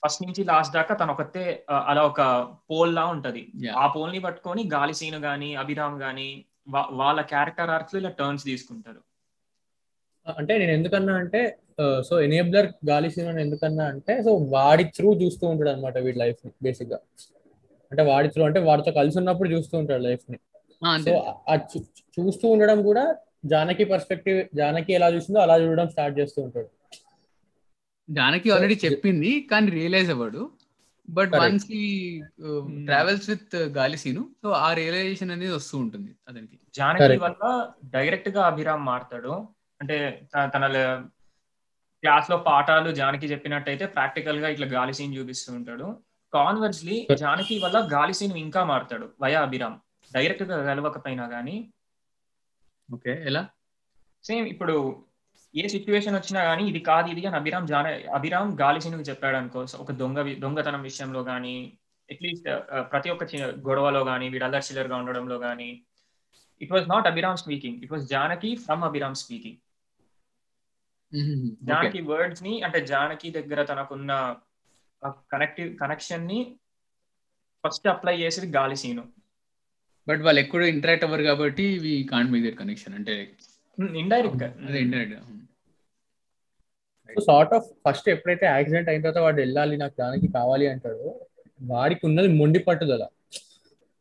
ఫస్ట్ 0.03 0.23
నుంచి 0.23 0.41
లాస్ట్ 0.43 0.73
దాకా 0.73 0.93
తన 0.95 1.11
ఒకతే 1.11 1.43
అలా 1.91 2.01
ఒక 2.11 2.21
పోల్ 2.69 2.93
లా 2.95 3.05
ఉంటది. 3.15 3.43
ఆ 3.83 3.85
పోల్ని 3.95 4.19
పట్టుకొని 4.19 4.63
గాలి 4.73 4.95
సీన్ 4.99 5.19
గాని 5.27 5.49
అభిరామ్ 5.63 5.97
గాని 6.01 6.29
వాళ్ళ 7.01 7.19
క్యారెక్టర్ 7.33 7.69
ఆర్క్స్ 7.69 7.95
ఇలా 7.95 8.11
టర్న్స్ 8.19 8.45
తీసుకుంటారు. 8.51 9.01
అంటే 10.39 10.53
నేను 10.57 10.71
ఎందుకన్నా 10.71 11.13
అంటే 11.15 11.41
సో 12.07 12.13
ఎనేబులర్ 12.21 12.67
గాలి 12.89 13.09
సీన్ 13.11 13.39
ఎందుకన్నా 13.45 13.85
అంటే 13.93 14.13
సో 14.23 14.31
వాడి 14.55 14.83
త్రూ 14.95 15.09
చూస్తూ 15.21 15.47
ఉంటాడు 15.47 15.69
అనమాట 15.69 15.97
వీడి 16.05 16.19
లైఫ్ని 16.19 16.51
బేసిక్గా. 16.63 16.99
అంటే 17.91 18.03
వాడి 18.03 18.27
త్రూ 18.27 18.43
అంటే 18.45 18.59
వాడితో 18.59 18.91
కలిసి 18.91 19.17
ఉన్నప్పుడు 19.17 19.49
చూస్తూ 19.49 19.75
ఉంటాడు 19.77 20.03
లైఫ్ని. 20.03 20.37
సో 21.05 21.11
చూస్తూ 22.15 22.47
ఉండడం 22.47 22.79
కూడా 22.83 23.03
జానకి 23.45 23.83
పర్స్పెక్టివ్ 23.83 24.39
జానకి 24.57 24.93
ఎలా 24.93 25.07
చూసిందో 25.15 25.39
అలా 25.39 25.55
చూడడం 25.63 25.89
స్టార్ట్ 25.89 26.15
చేస్తూ 26.19 26.39
ఉంటాడు. 26.41 26.69
జానకి 28.09 28.49
ఆల్రెడీ 28.55 28.77
చెప్పింది 28.85 29.31
కానీ 29.51 29.71
realize 29.71 30.09
అవ్వడు. 30.11 30.41
But 31.09 31.33
once 31.35 31.67
he 31.71 31.85
travels 32.87 33.29
with 33.29 33.55
Gaali 33.77 33.97
Seenu 33.97 34.23
so 34.43 34.49
ఆ 34.49 34.73
రియలైజేషన్ 34.73 35.31
అనేది 35.31 35.53
వస్తూ 35.53 35.77
ఉంటుంది 35.77 36.11
అతనికి. 36.29 36.57
జానకి 36.75 37.19
వల్ల 37.25 37.69
డైరెక్ట్గా 37.93 38.41
అభిరామ్ 38.51 38.85
మారుతాడు. 38.85 39.35
అంటే 39.81 40.27
తన 40.35 40.65
క్లాస్లో 42.03 42.37
పాఠాలు 42.37 42.91
జానకి 42.91 43.27
చెప్పినట్టయితే 43.27 43.85
ప్రాక్టికల్గా 43.85 44.47
ఇట్లా 44.47 44.67
గాలి 44.67 44.93
సీన్ 44.93 45.15
చూపిస్తూ 45.15 45.53
ఉంటాడు. 45.53 46.01
కాన్వర్స్లీ 46.33 47.07
జానకి 47.15 47.59
వల్ల 47.59 47.89
గాలి 47.93 48.13
సీన్ 48.13 48.37
ఇంకా 48.37 48.63
మారుతాడు 48.63 49.13
వయా 49.21 49.41
అభిరామ్. 49.41 49.77
డైరెక్ట్గా 50.13 50.65
కలవకపోయినా 50.65 51.25
గానీ. 51.27 51.73
ఓకే 52.93 53.23
ఎలా? 53.25 53.49
సేమ్ 54.23 54.47
ఇప్పుడు 54.47 55.05
ఏ 55.55 55.67
సిచ్యువేషన్ 55.67 56.15
వచ్చినా 56.15 56.43
గానీ 56.43 56.63
ఇది 56.63 56.79
కాదు 56.79 57.07
ఇది 57.07 57.25
అని 57.25 57.35
అభిరామ్ 57.35 57.67
జాన 57.67 57.87
అభిరామ్ 58.13 58.59
గాలి 58.59 58.81
సీన్ 58.81 59.09
చెప్పాడు 59.09 59.37
అనుకో 59.37 59.65
ఒక 59.77 59.91
దొంగ 59.91 60.39
దొంగతనం 60.39 60.81
విషయంలో 60.81 61.21
గానీ 61.21 61.77
అట్లీస్ట్ 62.11 62.47
ప్రతి 62.91 63.09
ఒక్క 63.09 63.23
గొడవలో 63.67 64.05
గానీ 64.05 64.29
వీడు 64.29 64.43
అల్లర్ 64.43 64.63
చిల్లర్గా 64.63 64.95
ఉండడంలో 64.95 65.37
గానీ 65.37 65.85
it 66.61 66.71
was 66.71 66.89
not 66.89 67.07
Abhiram 67.07 67.37
speaking 67.37 67.83
it 67.83 67.91
was 67.91 68.07
Janaki 68.07 68.55
from 68.55 68.83
Abhiram 68.83 69.15
speaking 69.15 69.57
Janaki 71.69 71.99
వర్డ్స్ని 72.01 72.53
అంటే 72.61 72.79
జానకి 72.85 73.27
దగ్గర 73.29 73.59
తనకున్న 73.63 74.11
కనెక్టివ్ 75.33 75.69
కనెక్షన్ని 75.77 76.39
ఫస్ట్ 77.63 77.87
అప్లై 77.87 78.15
చేసేది 78.21 78.47
గాలి 78.57 78.75
సీను. 78.75 79.03
బట్ 80.07 80.21
వాళ్ళు 80.25 80.39
ఎక్కడ 80.41 80.63
ఇంటరాక్ట్ 80.73 81.05
అవ్వరు 81.05 81.23
కాబట్టి 81.23 81.65
we 81.83 81.93
can't 82.11 82.31
make 82.31 82.45
that 82.45 82.59
connection 82.61 82.95
అంటే 82.95 83.15
ఇండైరెక్ట్గా 84.03 84.49
అదే 84.67 84.79
indirect 84.79 85.15
so 87.09 87.21
sort 87.21 87.53
of 87.53 87.67
first 87.85 88.07
ఎప్పుడైతే 88.09 88.45
యాక్సిడెంట్ 88.45 88.89
అయిన 88.89 89.01
తర్వాత 89.01 89.21
వాడు 89.25 89.39
వెళ్ళాలి 89.43 89.75
నాకు 89.77 89.95
దానికి 89.99 90.27
కావాలి 90.31 90.65
అంటాడో 90.67 91.09
వాడికి 91.61 92.03
ఉన్నది 92.05 92.29
మొండి 92.39 92.59
పట్టుదల. 92.59 93.03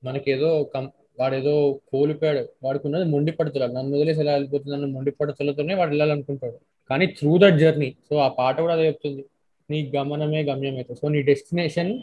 మనకేదో 0.03 0.49
కం 0.75 0.85
వాడేదో 1.21 1.53
కోల్పోయాడు. 1.93 2.43
వాడికి 2.65 2.85
ఉన్నది 2.89 3.05
మొండి 3.13 3.33
పడుతున్నారు 3.33 3.73
నన్ను 3.73 3.93
వదిలేసి 3.97 4.21
ఎలా 4.25 4.33
వెళ్ళిపోతుంది? 4.33 4.73
నన్ను 4.75 4.89
మొండి 4.97 5.11
పడుతులతోనే 5.11 5.75
వాడు 5.75 5.91
వెళ్ళాలనుకుంటాడు. 5.91 6.59
కానీ 6.91 7.07
త్రూ 7.07 7.39
దట్ 7.39 7.59
జర్నీ 7.59 7.97
సో 8.09 8.17
ఆ 8.17 8.29
పాట 8.29 8.61
కూడా 8.61 8.75
అదే 8.75 8.87
చెప్తుంది. 8.87 9.25
నీ 9.71 9.93
గమనమే 9.97 10.43
గమ్యం 10.43 10.75
అవుతుంది 10.75 11.01
సో 11.01 11.09
నీ 11.09 11.23
destination 11.23 11.99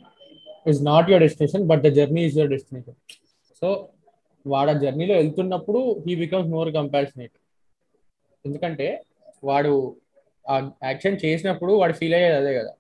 is 0.68 0.86
not 0.86 1.10
your 1.10 1.24
destination 1.24 1.64
but 1.68 1.82
the 1.82 1.88
journey 1.88 2.26
is 2.26 2.38
your 2.38 2.52
destination 2.52 2.96
so 3.62 3.90
వాడు 4.48 4.70
ఆ 4.70 4.74
జర్నీలో 4.74 5.16
వెళ్తున్నప్పుడు 5.16 6.04
హీ 6.08 6.16
బికమ్స్ 6.16 6.50
మోర్ 6.50 6.74
కంపాషనేట్ 6.74 7.32
ఎందుకంటే 8.46 9.02
వాడు 9.44 9.96
ఆ 10.50 10.72
యాక్షన్ 10.84 11.18
చేసినప్పుడు 11.26 11.74
వాడు 11.74 11.94
ఫీల్ 11.94 12.14
అయ్యేది 12.14 12.36
అదే 12.36 12.54
కదా. 12.54 12.74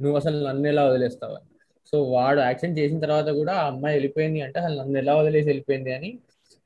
నువ్వు 0.00 0.16
అసలు 0.16 0.48
నన్ను 0.48 0.68
ఎలా 0.68 0.84
వదిలేస్తావు 0.84 1.34
అని. 1.34 1.48
సో 1.92 2.02
వాడు 2.02 2.40
యాక్షన్ 2.40 2.78
చేసిన 2.78 2.98
తర్వాత 3.00 3.28
కూడా 3.28 3.52
ఆ 3.52 3.66
అమ్మాయి 3.66 3.94
వెళ్ళిపోయింది 3.94 4.40
అంటే 4.40 4.60
అసలు 4.60 4.80
నన్ను 4.80 4.98
ఎలా 4.98 5.14
వదిలేసి 5.14 5.48
వెళ్ళిపోయింది 5.48 5.92
అని. 5.92 6.18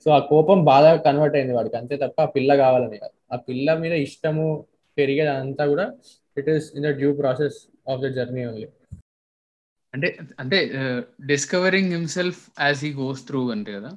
సో 0.04 0.10
ఆ 0.10 0.18
కోపం 0.18 0.64
బాగా 0.64 0.96
కన్వర్ట్ 0.96 1.36
అయింది 1.36 1.52
వాడికి. 1.52 1.76
అంతే 1.76 1.96
తప్ప 1.96 2.20
ఆ 2.20 2.24
పిల్ల 2.24 2.56
కావాలని 2.56 2.98
కాదు. 2.98 3.12
ఆ 3.32 3.36
పిల్ల 3.36 3.74
మీద 3.74 3.92
ఇష్టము 3.92 4.64
పెరిగేది 4.96 5.32
అంతా 5.36 5.66
కూడా 5.66 5.86
it 6.36 6.48
is 6.50 6.66
in 6.76 6.86
the 6.88 6.92
due 7.00 7.10
process 7.20 7.58
of 7.88 8.00
the 8.00 8.08
journey 8.18 8.44
only 8.46 8.68
అంటే 9.94 10.08
అంటే 10.38 10.58
discovering 11.26 11.92
himself 11.92 12.42
as 12.60 12.82
he 12.84 12.90
goes 12.94 13.22
through 13.26 13.40
అంటే 13.50 13.72
కదా? 13.72 13.90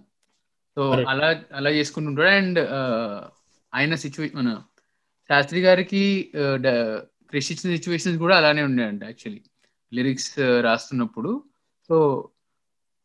సో 0.78 0.82
అలా 1.12 1.28
అలా 1.52 1.70
చేసుకుంటుంటాడు 1.70 2.32
అండ్ 2.40 2.60
ఆయన 3.74 3.96
సిచ్యువేషన్ 3.96 4.38
మన 4.38 4.50
శాస్త్రి 5.30 5.60
గారికి 5.62 6.02
క్రిష్ 7.30 7.52
ఇచ్చిన 7.52 7.70
సిచ్యువేషన్స్ 7.76 8.20
కూడా 8.20 8.36
అలానే 8.38 8.64
ఉన్నాయంట 8.64 9.04
యాక్చువల్లీ 9.04 9.42
లిరిక్స్ 9.92 10.32
రాస్తున్నప్పుడు. 10.62 11.32
So 11.90 11.96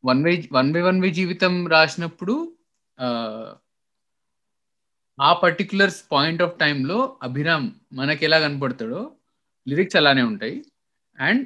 one 0.04 0.20
way 0.24 0.32
one 0.52 0.70
way 0.74 0.80
one 0.80 1.00
way 1.00 1.08
జీవితం 1.10 1.54
రాసినప్పుడు 1.68 2.34
ఆ 5.20 5.30
పర్టికులర్ 5.42 5.92
పాయింట్ 6.12 6.42
ఆఫ్ 6.44 6.58
టైంలో 6.60 6.98
అభిరామ్ 7.22 7.68
మనకి 7.92 8.22
ఎలా 8.28 8.38
కనపడతాడో 8.38 9.00
లిరిక్స్ 9.66 9.98
అలానే 10.00 10.22
ఉంటాయి. 10.22 10.56
And 11.18 11.42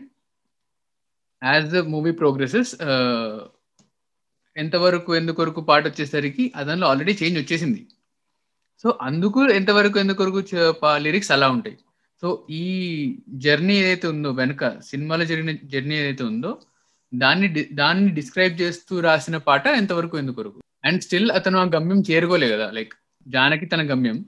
as 1.42 1.66
the 1.74 1.80
movie 1.94 2.12
progresses 2.20 2.72
ఎంతవరకు 4.56 5.10
ఎందుకొరకు 5.16 5.60
పాట 5.60 5.82
వచ్చేసరికి 5.88 6.44
అదంలో 6.56 6.86
ఆల్రెడీ 6.86 7.14
చేంజ్ 7.22 7.38
వచ్చేసింది. 7.38 7.82
సో 8.84 8.88
అందుకు 9.02 9.40
ఎంతవరకు 9.58 9.96
ఎందుకొరకు 9.98 10.40
లిరిక్స్ 11.06 11.32
అలా 11.36 11.48
ఉంటాయి. 11.56 11.76
సో 12.22 12.28
ఈ 12.50 12.64
జర్నీ 13.44 13.74
ఏదైతే 13.82 14.06
ఉందో 14.14 14.30
వెనక 14.40 14.64
సినిమాలో 14.90 15.24
జరిగిన 15.24 15.52
జర్నీ 15.72 15.94
ఏదైతే 16.02 16.24
ఉందో 16.24 16.52
దాన్ని 17.12 17.48
దాన్ని 17.80 18.10
డిస్క్రైబ్ 18.18 18.54
చేస్తూ 18.60 18.94
రాసిన 19.00 19.36
పాట 19.48 19.66
ఎంతవరకు 19.80 20.18
ఎందుకొరకు. 20.18 20.58
అండ్ 20.84 21.02
స్టిల్ 21.02 21.30
అతను 21.38 21.58
ఆ 21.58 21.64
గమ్యం 21.74 22.00
చేరుకోలే 22.10 22.48
కదా 22.54 22.68
లైక్ 22.70 22.94
జానకి 23.28 23.66
తన 23.66 23.82
గమ్యం 23.92 24.24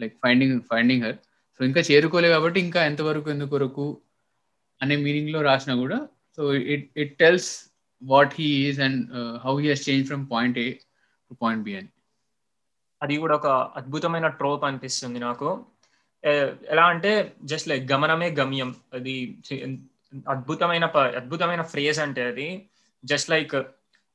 like 0.00 0.14
finding 0.22 0.60
finding 0.60 1.04
her 1.04 1.16
so 1.58 1.64
ఇంకా 1.64 1.80
చేరుకోలే 1.80 2.28
కాబట్టి 2.28 2.60
ఇంకా 2.60 2.84
ఎంతవరకు 2.84 3.30
ఎందుకొరకు 3.30 4.00
అనే 4.82 4.96
మీనింగ్లో 4.96 5.42
రాసినా 5.42 5.74
కూడా 5.76 6.08
so 6.36 6.54
it 6.54 6.90
it 6.96 7.18
tells 7.18 7.74
what 8.02 8.34
he 8.38 8.44
is 8.44 8.80
and 8.80 9.00
how 9.44 9.60
he 9.60 9.68
he's 9.68 9.90
change 9.90 10.06
from 10.06 10.26
point 10.32 10.58
A 10.58 10.72
to 11.30 11.34
point 11.42 11.64
B 11.64 11.76
అని. 11.76 11.88
అది 13.02 13.16
కూడా 13.16 13.34
ఒక 13.34 13.46
అద్భుతమైన 13.46 14.26
ట్రోప్ 14.26 14.64
అనిపిస్తుంది 14.64 15.18
నాకు. 15.18 15.66
ఎలా 16.70 16.84
అంటే 16.86 17.34
జస్ట్ 17.42 17.68
లైక్ 17.68 17.92
గమనమే 17.92 18.30
గమ్యం. 18.30 18.74
అది 18.94 19.14
అద్భుతమైన 20.28 20.84
అద్భుతమైన 21.20 21.62
ఫ్రేజ్ 21.62 21.98
అంటే 21.98 22.22
అది. 22.22 22.68
Just 23.04 23.30
like 23.30 23.54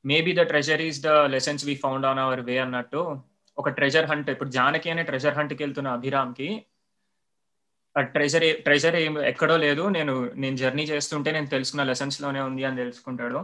maybe 0.06 0.32
the 0.34 0.40
treasure 0.40 0.80
is 0.80 1.02
the 1.02 1.06
lessons 1.06 1.64
we 1.64 1.74
found 1.74 2.06
on 2.06 2.18
our 2.18 2.40
way 2.40 2.58
అన్నట్టు. 2.58 3.22
ఒక 3.58 3.68
ట్రెజర్ 3.78 4.08
హంట్ 4.10 4.28
ఇప్పుడు 4.34 4.50
జానకి 4.56 4.88
అనే 4.92 5.02
ట్రెజర్ 5.10 5.38
హంట్కి 5.38 5.62
వెళ్తున్న 5.64 5.88
అభిరామ్కి 5.98 6.48
ఆ 7.96 8.00
ట్రెజర్ 8.14 8.46
ట్రెజర్ 8.66 8.96
ఏం 9.04 9.14
ఎక్కడో 9.30 9.56
లేదు 9.64 9.84
నేను 9.96 10.12
నేను 10.42 10.56
జర్నీ 10.56 10.84
చేస్తుంటే 10.92 11.30
నేను 11.36 11.48
తెలుసుకున్న 11.54 11.84
లెసన్స్లోనే 11.90 12.40
ఉంది 12.48 12.62
అని 12.68 12.80
తెలుసుకుంటాడు. 12.82 13.40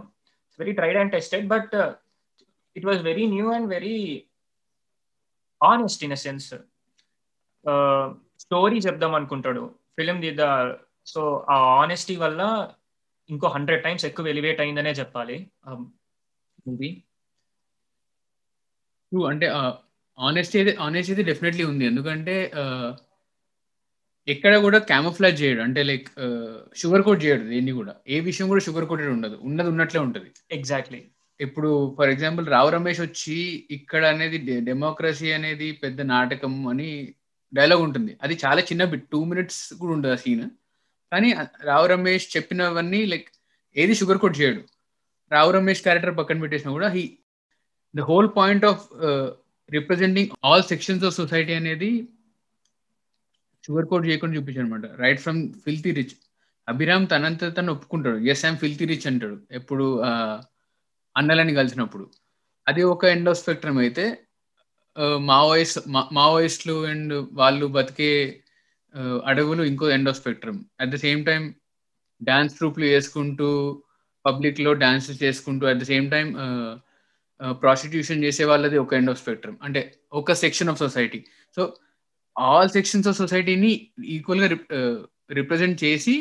Very 0.59 0.73
tried 0.79 0.99
and 1.01 1.13
tested 1.17 1.47
but 1.55 1.75
it 2.77 2.87
was 2.91 3.01
very 3.11 3.25
new 3.35 3.47
and 3.57 3.69
very 3.77 3.97
honest 5.61 6.05
in 6.07 6.15
a 6.19 6.21
sense 6.27 6.49
story 8.45 8.79
చెప్దాం 8.87 9.13
అనుకుంటాడు. 9.19 9.63
ఫిలిం 9.97 10.19
దిద్ద 10.25 10.43
సో 11.07 11.21
ఆ 11.55 11.57
ఆనెస్టీ 11.83 12.17
వల్ల 12.25 12.41
ఇంకో 13.29 13.47
హండ్రెడ్ 13.57 13.83
టైమ్స్ 13.85 14.05
ఎక్కువ 14.09 14.27
ఎలివేట్ 14.35 14.61
అయిందనే 14.65 14.93
చెప్పాలి 15.01 15.37
మూవీ 16.67 16.91
అంటే 19.13 19.47
ఆనెస్టీ 20.19 20.57
అయితే 20.61 20.73
ఆనెస్టీ 20.87 21.13
అయితే 21.13 21.25
డెఫినెట్లీ 21.31 21.65
ఉంది. 21.73 21.85
ఎందుకంటే 21.91 22.37
ఎక్కడ 24.29 24.55
కూడా 24.67 24.79
క్యామోఫ్లాజ్ 24.91 25.37
చేయడు. 25.43 25.61
అంటే 25.67 25.81
లైక్ 25.91 26.09
షుగర్ 26.81 27.05
కోట్ 27.07 27.21
చేయడు 27.25 27.45
దేన్ని 27.53 27.73
కూడా. 27.81 27.93
ఏ 28.15 28.17
విషయం 28.29 28.47
కూడా 28.53 28.63
షుగర్ 28.67 28.87
కోటెడ్ 28.91 29.13
ఉండదు. 29.17 29.37
ఉన్నది 29.49 29.69
ఉన్నట్లే 29.75 30.01
ఉంటది. 30.07 30.29
ఎగ్జాక్ట్లీ 30.59 31.01
ఇప్పుడు 31.41 31.71
ఫర్ 31.97 32.11
ఎగ్జాంపుల్ 32.15 32.47
రావు 32.55 32.69
రమేష్ 32.77 33.01
వచ్చి 33.07 33.37
ఇక్కడ 33.77 34.03
అనేది 34.15 34.39
డెమోక్రసీ 34.69 35.29
అనేది 35.39 35.69
పెద్ద 35.83 36.01
నాటకం 36.15 36.55
అని 36.73 36.89
డైలాగ్ 37.53 37.83
ఉంటుంది. 37.87 38.13
అది 38.25 38.35
చాలా 38.45 38.61
చిన్న 38.69 38.83
బిట్ 38.93 39.07
టూ 39.13 39.21
మినిట్స్ 39.31 39.63
కూడా 39.81 39.93
ఉండదు 39.97 40.15
ఆ 40.17 40.21
సీన్ 40.23 40.47
కానీ 41.13 41.29
రావు 41.69 41.87
రమేష్ 41.95 42.27
చెప్పినవన్నీ 42.37 43.01
లైక్ 43.13 43.29
ఏది 43.77 43.95
షుగర్ 44.01 44.21
కోట్ 44.23 44.39
చేయడు. 44.41 44.63
రావు 45.31 45.51
రమేష్ 45.57 45.83
క్యారెక్టర్ 45.87 46.17
పక్కన 46.21 46.41
పెట్టేసినా 46.45 46.73
కూడా 46.79 46.89
he 46.97 47.05
the 47.95 48.07
whole 48.11 48.29
point 48.39 48.65
of 48.71 48.85
representing 49.69 50.33
all 50.49 50.65
sections 50.73 51.05
of 51.09 51.17
society 51.21 51.55
అనేది 51.61 51.91
షుగర్ 53.65 53.89
కోట్ 53.91 54.07
చేయకుండా 54.09 54.35
చూపించాడు 54.39 54.67
అనమాట 54.67 54.87
right 55.03 55.21
from 55.25 55.41
filthy 55.65 55.93
rich 55.99 56.15
Abhiram 56.69 57.07
తనంత 57.13 57.45
తను 57.57 57.73
ఒప్పుకుంటాడు. 57.77 58.19
ఎస్ 58.33 58.45
ఐమ్ 58.49 58.59
ఫిల్తీ 58.63 58.85
రిచ్ 58.91 59.07
అంటాడు. 59.11 59.37
ఎప్పుడు 59.59 59.87
అన్నలని 61.17 61.53
కలిసినప్పుడు. 61.61 62.05
అది 62.67 62.83
ఒక 62.95 63.05
ఎండ్ 63.15 63.29
ఆఫ్ 63.33 63.41
స్పెక్ట్రమ్ 63.43 63.79
అయితే 63.85 64.05
మావోయిస్ట్ 65.31 65.79
మావోయిస్టులు 66.19 66.77
అండ్ 66.91 67.15
వాళ్ళు 67.41 67.67
బతికే 67.77 68.11
అడవులు 69.31 69.63
ఇంకో 69.71 69.87
end 69.97 70.09
of 70.11 70.19
spectrum 70.21 70.61
at 70.83 70.93
the 70.95 70.99
same 71.07 71.23
time 71.29 71.43
dance 72.21 72.57
ట్రూప్లు 72.59 72.87
వేసుకుంటూ 72.93 73.49
పబ్లిక్లో 74.25 74.71
డాన్స్ 74.85 75.11
చేసుకుంటూ 75.25 75.65
at 75.71 75.81
the 75.83 75.87
same 75.93 76.07
time 76.15 76.29
prostitution 77.63 78.25
చేసే 78.25 78.45
వాళ్ళది 78.45 78.79
ఒక 78.85 78.95
ఎండ్ 78.95 79.11
ఆఫ్ 79.13 79.21
స్పెక్ట్రమ్ 79.23 79.57
అంటే 79.67 79.81
ఒక 80.21 80.33
section 80.45 80.71
of 80.73 80.81
society 80.85 81.21
so 81.57 81.65
all 82.37 82.71
sections 82.77 83.09
of 83.11 83.19
సొసైటీని 83.23 83.73
ఈక్వల్గా 84.17 84.49
రిప్రజెంట్ 85.41 85.79
చేసి 85.85 86.15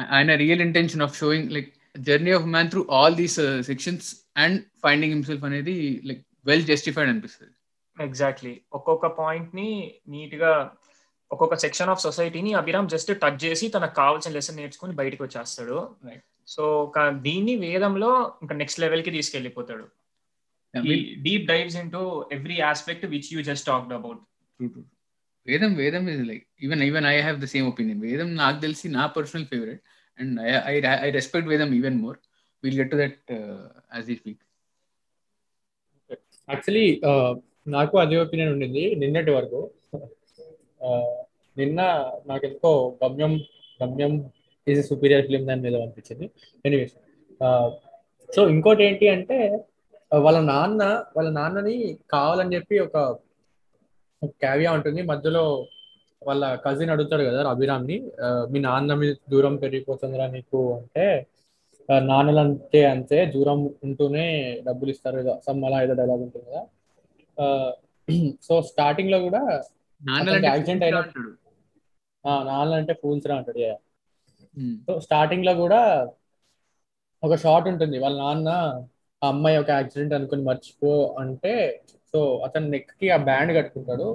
ఆయన 0.00 0.34
real 0.44 0.62
intention 0.68 1.04
of 1.06 1.18
showing 1.20 1.52
like 1.56 1.70
journey 2.08 2.32
of 2.38 2.48
man 2.54 2.70
through 2.72 2.82
all 2.98 3.16
these 3.20 3.38
sections 3.70 4.08
and 4.44 4.58
finding 4.84 5.14
himself 5.14 5.46
అనేది 5.48 5.76
లైక్ 6.08 6.22
వెల్ 6.48 6.66
జస్టిఫైడ్ 6.72 7.10
అనిపిస్తుంది. 7.12 7.52
ఎగ్జాక్ట్లీ 7.96 8.52
ఒక్కొక్క 8.78 9.06
పాయింట్ని 9.20 9.70
నీట్గా 10.12 10.52
ఒక్కొక్క 11.30 11.56
సెక్షన్ 11.64 11.90
ఆఫ్ 11.92 12.04
సొసైటీని 12.04 12.52
అభిరామ్ 12.60 12.90
జస్ట్ 12.92 13.10
టచ్ 13.22 13.40
చేసి 13.44 13.66
తనకు 13.74 13.94
కావాల్సిన 14.00 14.32
లెసన్ 14.36 14.58
నేర్చుకుని 14.60 14.94
బయటకు 15.00 15.22
వచ్చేస్తాడు. 15.24 15.78
సో 16.54 16.64
దీన్ని 17.26 17.54
వేదంలో 17.64 18.10
ఇంకా 18.42 18.54
నెక్స్ట్ 18.62 18.80
లెవెల్కి 18.84 19.10
deep 21.24 21.44
dives 21.46 21.76
into 21.90 22.02
every 22.32 22.58
aspect 22.68 23.04
which 23.06 23.28
you 23.34 23.42
just 23.42 23.66
talked 23.66 23.94
about 23.94 24.20
Vedam 25.46 25.72
Vedam 25.74 26.04
is 26.10 26.24
like 26.30 26.44
even 26.62 26.82
even 26.82 27.06
I 27.06 27.16
have 27.20 27.38
the 27.42 27.48
same 27.52 27.66
opinion 27.68 28.00
Vedam 28.00 28.28
నాకు 28.34 28.58
తెలిసి 28.60 28.86
నా 28.90 29.04
personal 29.16 29.46
favourite 29.46 29.82
and 30.18 30.40
I 30.68 30.74
I 31.06 31.10
respect 31.10 31.48
Vedam 31.48 31.70
even 31.74 31.96
more 32.02 32.18
will 32.64 32.78
get 32.78 32.90
to 32.90 32.98
that 33.02 33.18
as 33.94 34.08
we 34.10 34.16
speak 34.16 34.42
actually 36.48 36.86
నాకు 37.68 37.94
అదే 37.98 38.16
opinion 38.16 38.52
ఉండింది 38.52 38.84
నిన్నటి 38.94 39.30
వరకు 39.30 39.60
నిన్న 41.56 41.80
నాకు 42.26 42.44
ఎందుకో 42.46 42.70
గమ్యం 43.02 43.32
గమ్యం 43.80 44.12
ఈజ్ 44.66 44.80
సుపీరియర్ 44.88 45.24
ఫిలిం 45.26 45.44
దాని 45.46 45.62
మీద 45.62 45.76
అనిపించింది 45.76 46.26
ఎనీవేస్ 46.64 46.94
సో 48.28 48.40
ఇంకోటి 48.48 48.82
ఏంటి 48.84 49.06
అంటే 49.08 49.38
వాళ్ళ 50.12 50.38
నాన్న 50.50 50.82
వాళ్ళ 51.16 51.28
నాన్నని 51.38 51.74
కావాలని 52.12 52.54
చెప్పి 52.56 52.76
ఒక 52.86 52.96
క్యావియా 54.42 54.70
ఉంటుంది. 54.76 55.00
మధ్యలో 55.10 55.42
వాళ్ళ 56.22 56.44
కజిన్ 56.64 56.92
అడుగుతాడు 56.94 57.24
కదా 57.28 57.40
అభిరామ్ని 57.54 57.96
మీ 58.52 58.58
నాన్న 58.68 58.94
మీద 59.00 59.12
దూరం 59.32 59.54
పెరిగిపోతుందిరా 59.64 60.26
నీకు 60.36 60.60
అంటే 60.78 61.04
నాన్నలు 62.10 62.40
అంతే 62.44 62.80
అంతే 62.94 63.18
దూరం 63.34 63.58
ఉంటూనే 63.86 64.24
డబ్బులు 64.66 64.90
ఇస్తారు 64.94 65.16
కదా 65.20 65.34
సమ్ 65.46 65.62
అలా 65.68 65.78
ఏదో 65.84 65.94
డైలాగ్ 66.00 66.24
ఉంటుంది 66.26 66.46
కదా. 66.50 66.62
సో 68.46 68.54
స్టార్టింగ్లో 68.70 69.18
కూడా 69.26 69.42
యాక్సిడెంట్ 70.48 70.84
అయిన 70.86 70.98
నాన్న 72.48 72.72
అంటే 72.80 72.94
ఫూల్స్ 73.02 73.28
రా 73.30 73.36
అంటాడు 73.40 73.60
సో 74.86 74.92
స్టార్టింగ్లో 75.06 75.52
కూడా 75.62 75.80
ఒక 77.22 77.34
షార్ట్ 77.44 77.68
ఉంటుంది. 77.72 77.96
వాళ్ళ 78.04 78.16
నాన్న 78.24 78.50
ఆ 79.22 79.28
అమ్మాయి 79.32 79.56
ఒక 79.62 79.70
యాక్సిడెంట్ 79.78 80.14
అనుకుని 80.16 80.42
మర్చిపో 80.48 80.90
అంటే 81.22 81.54
సో 82.12 82.18
అతను 82.46 82.66
నెక్కి 82.74 83.06
ఆ 83.14 83.18
బ్యాండ్ 83.28 83.52
కట్టుకుంటాడు. 83.56 84.08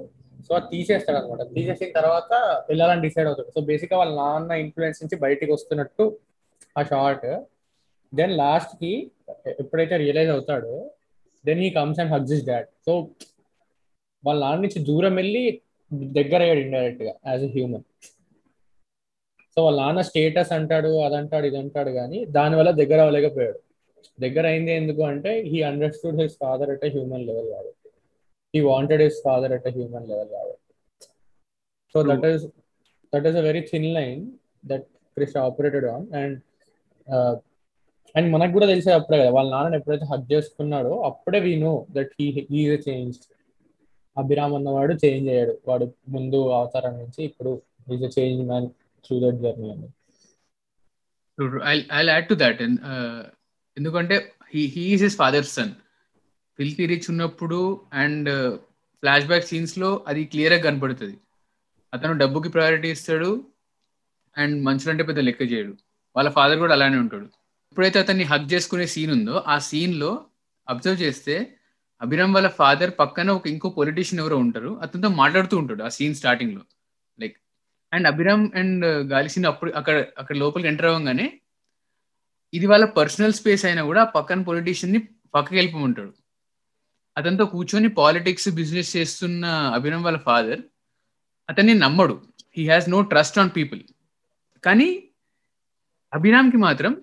సో 0.45 0.51
అది 0.57 0.67
తీసేస్తాడు 0.73 1.17
అనమాట 1.19 1.41
తీసేసిన 1.55 1.89
తర్వాత 1.97 2.31
వెళ్ళాలని 2.69 3.03
డిసైడ్ 3.07 3.27
అవుతాడు. 3.29 3.49
సో 3.55 3.61
బేసిక్గా 3.69 3.97
వాళ్ళ 4.01 4.13
నాన్న 4.21 4.51
ఇన్ఫ్లుయెన్స్ 4.63 5.01
నుంచి 5.03 5.17
బయటికి 5.25 5.51
వస్తున్నట్టు 5.51 6.05
ఆ 6.77 6.83
షార్ట్ 6.91 7.27
దెన్ 8.13 8.33
లాస్ట్కి 8.41 8.93
ఎప్పుడైతే 9.61 9.95
రియలైజ్ 10.03 10.31
అవుతాడో 10.35 10.73
then 11.45 11.61
he 11.65 11.69
comes 11.77 11.99
and 12.01 12.11
hugs 12.15 12.33
his 12.37 12.45
dad 12.49 12.67
so 12.85 12.93
వాళ్ళ 14.23 14.39
నాన్న 14.45 14.61
నుంచి 14.65 14.79
దూరం 14.89 15.15
వెళ్ళి 15.21 15.43
దగ్గర 16.19 16.39
అయ్యాడు 16.45 16.61
ఇండైరెక్ట్గా 16.65 17.13
యాజ్ 17.31 17.43
ఎ 17.47 17.51
హ్యూమన్ 17.55 17.85
సో 19.57 19.59
వాళ్ళ 19.65 19.77
నాన్న 19.81 20.01
స్టేటస్ 20.09 20.51
అంటాడు 20.57 20.91
అదంటాడు 21.07 21.45
ఇది 21.49 21.57
అంటాడు 21.63 21.91
కానీ 21.99 22.19
దానివల్ల 22.37 22.71
దగ్గర 22.81 22.99
అవ్వలేకపోయాడు. 23.05 23.59
దగ్గర 24.23 24.45
అయింది 24.51 24.71
ఎందుకు 24.81 25.01
అంటే 25.11 25.31
he 25.51 25.59
understood 25.71 26.19
his 26.21 26.35
father 26.43 26.71
at 26.73 26.85
human 26.95 27.25
level 27.29 27.49
కాబట్టి. 27.55 27.89
He 28.53 28.61
wanted 28.71 29.03
his 29.05 29.19
father 29.27 29.53
at 29.57 29.69
human 29.77 30.07
level 30.11 30.31
కాబట్టి. 30.35 30.59
So 31.95 31.99
that 32.09 32.25
is 32.31 32.45
that 33.13 33.27
is 33.29 33.37
a 33.41 33.45
very 33.49 33.63
thin 33.71 33.89
line 33.99 34.21
that 34.71 34.87
Krish 35.17 35.37
operated 35.45 35.87
on 35.93 36.05
and 36.21 36.37
and 38.15 38.27
మనకు 38.33 38.53
కూడా 38.55 38.67
తెలిసే 38.71 38.91
అప్పుడే 38.97 39.17
కదా 39.21 39.31
వాళ్ళ 39.37 39.49
నాన్నని 39.55 39.77
ఎప్పుడైతే 39.79 40.05
హక్ 40.11 40.27
చేసుకున్నాడో 40.33 40.93
అప్పుడే 41.09 41.39
we 41.47 41.53
know 41.63 41.73
that 41.95 42.11
he 42.19 42.27
he 42.51 42.61
change 42.87 43.17
Abhiram 44.17 44.53
అన్నవాడు 44.57 44.93
చేంజ్ 45.03 45.27
అయ్యాడు. 45.33 45.53
వాడు 45.69 45.85
ముందు 46.15 46.39
అవతారం 46.57 46.93
నుంచి 47.01 47.19
ఇప్పుడు 47.29 47.51
is 47.95 48.05
a 48.09 48.11
change 48.17 48.41
man 48.49 48.67
through 49.05 49.15
that 49.23 49.39
journey 49.45 49.69
అని 49.75 49.89
ఐ 51.93 52.01
యాడ్ 52.13 52.27
టు 52.31 52.35
దాట్ 52.43 52.61
ఎందుకంటే 53.77 54.15
he 54.53 54.63
he 54.75 54.83
is 54.93 55.03
his 55.03 55.17
father 55.17 55.47
son 55.55 55.73
filthy 56.59 56.85
rich 56.85 57.07
ఉన్నప్పుడు 57.11 57.59
అండ్ 57.93 58.29
ఫ్లాష్ 59.03 59.25
బ్యాక్ 59.25 59.47
సీన్స్లో 59.51 59.89
అది 60.07 60.21
క్లియర్గా 60.25 60.59
కనపడుతుంది. 60.65 61.15
అతను 61.93 62.13
డబ్బుకి 62.13 62.49
ప్రయారిటీ 62.49 62.89
ఇస్తాడు 62.95 63.31
అండ్ 64.35 64.55
మనుషులంటే 64.63 65.03
పెద్ద 65.03 65.19
లెక్క 65.19 65.41
చేయడు. 65.51 65.73
వాళ్ళ 66.15 66.29
ఫాదర్ 66.29 66.59
కూడా 66.59 66.73
అలానే 66.77 66.97
ఉంటాడు. 66.97 67.27
ఎప్పుడైతే 67.71 67.97
అతన్ని 67.99 68.25
హక్ 68.31 68.47
చేసుకునే 68.53 68.85
సీన్ 68.95 69.11
ఉందో 69.11 69.35
ఆ 69.53 69.55
సీన్లో 69.69 70.11
అబ్జర్వ్ 70.67 70.99
చేస్తే 71.01 71.35
అభిరామ్ 72.01 72.33
వాళ్ళ 72.35 72.49
ఫాదర్ 72.59 72.91
పక్కన 73.01 73.29
ఒక 73.31 73.45
ఇంకో 73.53 73.67
పొలిటీషియన్ 73.79 74.21
ఎవరో 74.23 74.37
ఉంటారు. 74.45 74.71
అతనితో 74.83 75.09
మాట్లాడుతూ 75.21 75.55
ఉంటాడు 75.57 75.81
ఆ 75.83 75.89
సీన్ 75.97 76.15
స్టార్టింగ్లో. 76.15 76.63
Like 77.19 77.35
and 77.91 78.07
Abhiram 78.11 78.45
and 78.59 78.83
uh, 78.85 79.01
Galiseenu 79.11 79.47
అప్పుడు 79.53 79.71
అక్కడ 79.79 79.95
అక్కడ 80.21 80.35
లోపలికి 80.43 80.69
ఎంటర్ 80.71 80.89
అవ్వగానే 80.91 81.27
ఇది 82.57 82.65
వాళ్ళ 82.71 82.85
పర్సనల్ 82.97 83.37
స్పేస్ 83.39 83.63
అయినా 83.69 83.83
కూడా 83.89 84.01
పక్కన 84.15 84.41
పొలిటీషియన్ని 84.49 84.99
పక్కకి 85.35 85.55
వెళ్ళిపోమంటాడు. 85.59 86.11
అతనితో 87.17 87.45
కూర్చొని 87.53 87.89
పాలిటిక్స్ 88.01 88.49
బిజినెస్ 88.59 88.91
చేస్తున్న 88.97 89.45
అభినవ్ 89.77 90.05
వాళ్ళ 90.07 90.19
ఫాదర్ 90.27 90.61
అతన్ని 91.49 91.73
నమ్మడు. 91.85 92.15
He 92.57 92.63
has 92.71 92.87
no 92.93 92.99
trust 93.13 93.39
on 93.41 93.51
people 93.57 93.81
కానీ 94.63 94.89
అభిరామ్కి 96.13 96.59
మాత్రం 96.67 96.93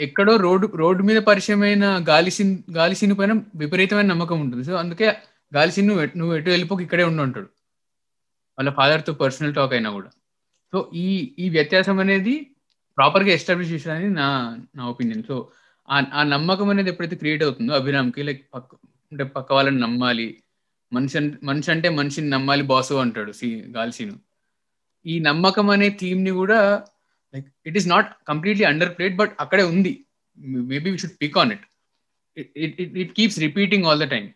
ఎక్కడో 0.00 0.34
రోడ్డు 0.44 0.66
రోడ్డు 0.82 1.02
మీద 1.08 1.18
పరిచయమైన 1.28 1.84
గాలిసిన్ 2.10 2.52
గాలిసిన్ 2.78 3.14
పైన 3.18 3.32
విపరీతమైన 3.62 4.08
నమ్మకం 4.12 4.38
ఉంటుంది. 4.44 4.62
సో 4.68 4.74
అందుకే 4.82 5.08
గాలిసిన్ 5.52 5.88
నువ్వు 5.88 6.04
నువ్వు 6.20 6.32
ఎటు 6.38 6.50
వెళ్ళిపోక 6.54 6.80
ఇక్కడే 6.86 7.04
ఉండి 7.10 7.22
ఉంటాడు 7.26 7.48
వాళ్ళ 8.58 8.70
ఫాదర్తో 8.78 9.12
పర్సనల్ 9.22 9.54
టాక్ 9.58 9.74
అయినా 9.76 9.90
కూడా. 9.98 10.10
సో 10.72 10.78
ఈ 11.04 11.08
ఈ 11.42 11.46
వ్యత్యాసం 11.56 11.98
అనేది 12.04 12.34
ప్రాపర్గా 13.00 13.32
ఎస్టాబ్లిష్ 13.38 13.88
అని 13.96 14.08
నా 14.20 14.28
నా 14.78 14.84
ఒపీనియన్. 14.92 15.24
సో 15.30 15.36
ఆ 15.88 16.22
నమ్మకం 16.34 16.68
అనేది 16.72 16.90
ఎప్పుడైతే 16.92 17.16
క్రియేట్ 17.20 17.42
అవుతుందో 17.46 17.72
అభిరామ్కి 17.80 18.22
లైక్ 18.28 18.42
పక్క 18.54 18.70
అంటే 19.12 19.24
పక్క 19.36 19.48
వాళ్ళని 19.56 19.80
నమ్మాలి 19.84 20.26
మనిషి 20.92 21.20
మనిషి 21.48 21.70
అంటే 21.74 21.88
మనిషిని 21.98 22.28
నమ్మాలి 22.34 22.64
బాసు 22.72 22.94
అంటాడు 23.04 23.32
సి 23.38 23.48
గాల్సీను 23.76 24.16
ఈ 25.06 25.14
నమ్మకం 25.26 25.66
అనే 25.74 25.88
థీమ్ని 26.00 26.32
కూడా 26.38 26.58
like 27.34 27.48
it 27.68 27.76
is 27.80 27.88
not 27.92 28.08
completely 28.30 28.64
underplayed 28.96 29.16
but 29.20 29.32
అక్కడే 29.44 29.64
ఉంది. 29.72 29.92
Maybe 30.70 30.88
we 30.94 30.98
should 31.02 31.18
pick 31.22 31.38
on 31.42 31.52
it. 31.56 31.64
It 32.64 32.80
it 33.02 33.12
keeps 33.18 33.38
repeating 33.46 33.86
all 33.90 34.00
the 34.04 34.08
time. 34.14 34.28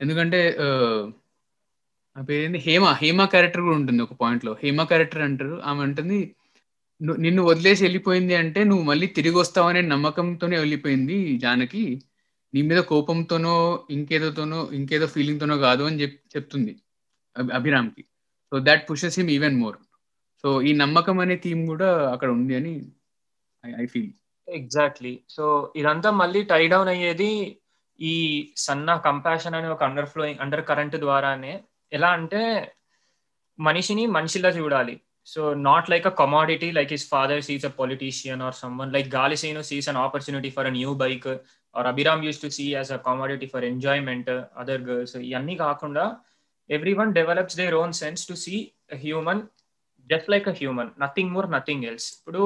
ఎందుకంటే 0.00 0.40
ఆ 2.16 2.22
పేరేంది? 2.30 2.58
హేమ 2.66 2.84
హేమ 3.02 3.20
క్యారెక్టర్ 3.34 3.62
కూడా 3.66 3.76
ఉంటుంది 3.82 4.00
ఒక 4.06 4.14
పాయింట్లో. 4.22 4.52
హేమ 4.62 4.82
క్యారెక్టర్ 4.90 5.22
అంటారు. 5.28 5.56
ఆమె 5.70 5.80
ఉంటుంది 5.88 6.18
నిన్ను 7.00 7.42
వదిలేసి 7.42 7.84
వెళ్ళిపోయింది 7.84 8.34
అంటే 8.34 8.64
నువ్వు 8.64 8.84
మళ్ళీ 8.84 9.06
తిరిగి 9.06 9.34
వస్తావనే 9.34 9.80
నమ్మకంతోనే 9.80 10.58
వెళ్ళిపోయింది 10.58 11.38
జానకి. 11.38 12.02
నీ 12.54 12.62
మీద 12.62 12.78
కోపంతోనో 12.78 13.86
ఇంకేదోతోనో 13.90 14.70
ఇంకేదో 14.72 15.06
ఫీలింగ్ 15.06 15.40
తోనో 15.40 15.56
కాదు 15.56 15.84
అని 15.84 16.00
చెప్ 16.02 16.36
చెప్తుంది 16.36 16.76
అభిరామ్కి. 17.52 18.02
So 18.52 18.58
that 18.58 18.90
pushes 18.90 19.18
him 19.18 19.30
even 19.30 19.60
more 19.60 19.76
so 20.44 20.62
ఈ 20.62 20.72
నమ్మకం 20.72 21.18
అనే 21.18 21.36
థీమ్ 21.36 21.66
కూడా 21.66 22.10
అక్కడ 22.12 22.30
ఉంది 22.30 22.54
అని 22.56 22.72
ఐ 23.80 23.86
ఫీల్ 23.86 24.12
ఎగ్జాక్ట్లీ 24.48 25.20
సో 25.30 25.72
ఇదంతా 25.76 26.10
మళ్ళీ 26.10 26.42
టై 26.42 26.68
డౌన్ 26.68 26.88
అయ్యేది 26.88 27.56
ఈ 28.00 28.14
సన్న 28.56 28.96
కంపాషన్ 28.96 29.54
అనే 29.54 29.68
ఒక 29.68 29.82
అండర్ 29.82 30.06
ఫ్లోయింగ్ 30.06 30.40
అండర్ 30.40 30.64
కరెంట్ 30.64 30.96
ద్వారానే. 30.96 31.62
ఎలా 31.92 32.08
అంటే 32.08 32.72
మనిషిని 33.58 34.06
మనిషిలా 34.06 34.48
చూడాలి. 34.48 35.00
So 35.26 35.42
not 35.66 35.86
like 35.92 36.06
a 36.06 36.14
commodity 36.18 36.68
like 36.72 36.90
his 36.92 37.06
father 37.08 37.42
sees 37.46 37.64
a 37.64 37.72
politician 37.78 38.42
or 38.46 38.56
someone 38.58 38.92
like 38.92 39.08
Galiseenu 39.14 39.62
sees 39.70 39.88
an 39.88 40.00
opportunity 40.02 40.50
for 40.56 40.66
a 40.66 40.74
new 40.76 40.90
bike 41.02 41.26
or 41.74 41.88
Abhiram 41.92 42.24
used 42.26 42.40
to 42.42 42.50
see 42.56 42.66
as 42.72 42.92
a 42.92 43.00
commodity 43.06 43.46
for 43.46 43.64
enjoyment 43.64 44.30
other 44.56 44.82
girls 44.82 45.16
ఇవన్నీ 45.24 45.56
కాకుండా 45.56 46.04
everyone 46.94 47.12
develops 47.12 47.56
their 47.56 47.74
own 47.74 47.94
sense 48.02 48.24
to 48.28 48.34
see 48.44 48.56
human 49.02 49.42
just 50.10 50.30
like 50.30 50.48
a 50.48 50.56
human 50.60 50.90
nothing 51.02 51.32
more 51.32 51.48
nothing 51.52 51.84
else 51.84 52.08
ఇప్పుడు 52.18 52.42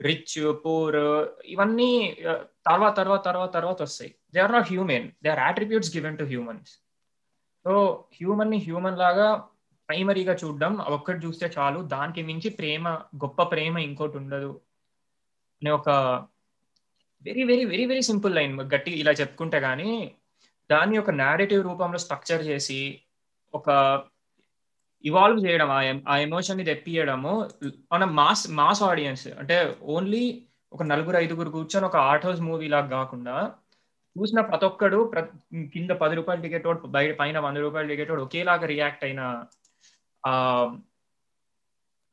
rich 0.00 0.34
poor 0.62 0.96
ఇవన్నీ 1.46 1.90
తర్వాత 2.66 2.94
తర్వాత 2.96 3.22
తర్వాత 3.24 3.50
తర్వాత 3.52 3.78
వస్తాయి. 3.82 4.10
They 4.34 4.40
are 4.40 4.52
not 4.52 4.68
human 4.68 5.06
they 5.24 5.28
are 5.30 5.42
attributes 5.48 5.92
given 5.96 6.16
to 6.16 6.24
humans 6.24 6.72
so 7.66 7.74
హ్యూమన్ని 8.18 8.58
human 8.58 8.98
లాగా 8.98 9.28
ప్రైమరీగా 9.88 10.34
చూడడం 10.34 10.72
ఒక్కటి 10.96 11.26
చూస్తే 11.26 11.50
చాలు. 11.58 11.80
దానికి 11.94 12.22
మించి 12.22 12.50
ప్రేమ 12.50 12.84
గొప్ప 13.16 13.42
ప్రేమ 13.52 13.78
ఇంకోటి 13.78 14.16
ఉండదు. 14.16 14.52
అనే 15.62 15.70
ఒక 15.70 15.88
very 17.24 17.42
very 17.44 17.64
very 17.64 17.84
very 17.86 18.02
simple 18.02 18.34
line 18.34 18.54
గట్టి 18.74 18.92
ఇలా 18.92 19.12
చెప్పుకుంటే 19.12 19.60
కానీ 19.60 19.90
దాన్ని 20.70 20.96
ఒక 20.98 21.10
నేరేటివ్ 21.20 21.62
రూపంలో 21.62 21.98
స్ట్రక్చర్ 21.98 22.42
చేసి 22.42 22.80
ఒక 23.54 23.68
ఇవాల్వ్ 25.04 25.46
చేయడం 25.46 25.70
ఆ 26.08 26.16
ఎమోషన్ని 26.18 26.64
తెప్పియడము 26.64 27.32
మన 27.92 28.04
మాస్ 28.18 28.50
మాస్ 28.50 28.82
ఆడియన్స్ 28.82 29.28
అంటే 29.40 29.56
ఓన్లీ 29.86 30.22
ఒక 30.72 30.82
నలుగురు 30.82 31.16
ఐదుగురు 31.16 31.50
కూర్చొని 31.50 31.86
ఒక 31.86 31.96
ఆర్ట్ 32.10 32.26
హౌస్ 32.26 32.40
మూవీ 32.40 32.68
లాగా 32.68 32.88
కాకుండా 32.88 33.34
చూసిన 34.16 34.40
ప్రతి 34.40 34.64
ఒక్కడు 34.64 34.98
కింద 35.74 35.90
పది 36.02 36.14
రూపాయల 36.14 36.40
టికెట్ 36.40 36.66
బయట 36.96 37.12
పైన 37.18 37.38
వంద 37.38 37.58
రూపాయల 37.58 37.86
టికెట్ 37.86 38.10
ఒకేలాగా 38.18 38.66
రియాక్ట్ 38.66 39.04
అయిన 39.04 39.22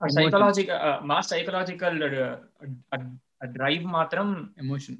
సైకలాజికల్ 0.01 0.79
మా 1.09 1.17
సైకలాజికల్ 1.31 1.99
డ్రైవ్ 3.57 3.85
మాత్రం 3.97 4.27
ఎమోషన్ 4.57 4.97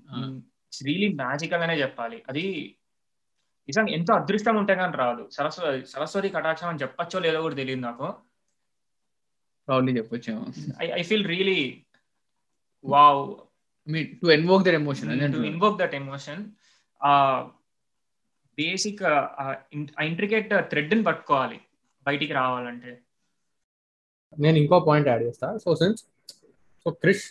రియలీ 0.86 1.10
మ్యాజికల్ 1.14 1.64
అనే 1.66 1.76
చెప్పాలి. 1.82 2.18
అది 2.30 2.44
నిజంగా 3.70 3.92
ఎంతో 3.94 4.12
అదృష్టం 4.14 4.56
ఉంటే 4.58 4.74
కానీ 4.76 4.98
రాదు. 4.98 5.24
సరస్వతి 5.32 5.82
సరస్వతి 5.88 6.30
కటాక్షం 6.36 6.70
అని 6.70 6.82
చెప్పచ్చో 6.84 7.20
లేదో 7.26 7.42
కూడా 7.42 7.56
తెలియదు 7.56 7.82
నాకు. 7.82 8.08
ప్రాబ్లీ 9.68 9.92
చెప్పొచ్చు 9.98 10.34
I 11.00 11.02
feel 11.10 11.28
really 11.28 11.62
wow 12.84 13.22
mean 13.88 14.08
to 14.22 14.28
invoke 14.38 14.64
that 14.68 14.80
emotion 14.82 15.34
to 15.34 15.42
invoke 15.52 15.78
that 15.80 15.96
emotion 15.96 16.42
ఆ 17.02 17.12
బేసిక్ 18.58 19.04
ఇంట్రికేట్ 20.02 20.50
థ్రెడ్ని 20.72 21.04
పట్టుకోవాలి. 21.04 21.60
బయటికి 22.08 22.34
రావాలంటే? 22.34 22.92
నేను 24.40 24.58
ఇంకో 24.58 24.80
పాయింట్ 24.80 25.10
యాడ్ 25.10 25.24
చేస్తా. 25.24 25.48
సో 25.64 25.76
సిన్స్ 25.76 26.04
సో 26.84 26.92
క్రిష్ 26.92 27.26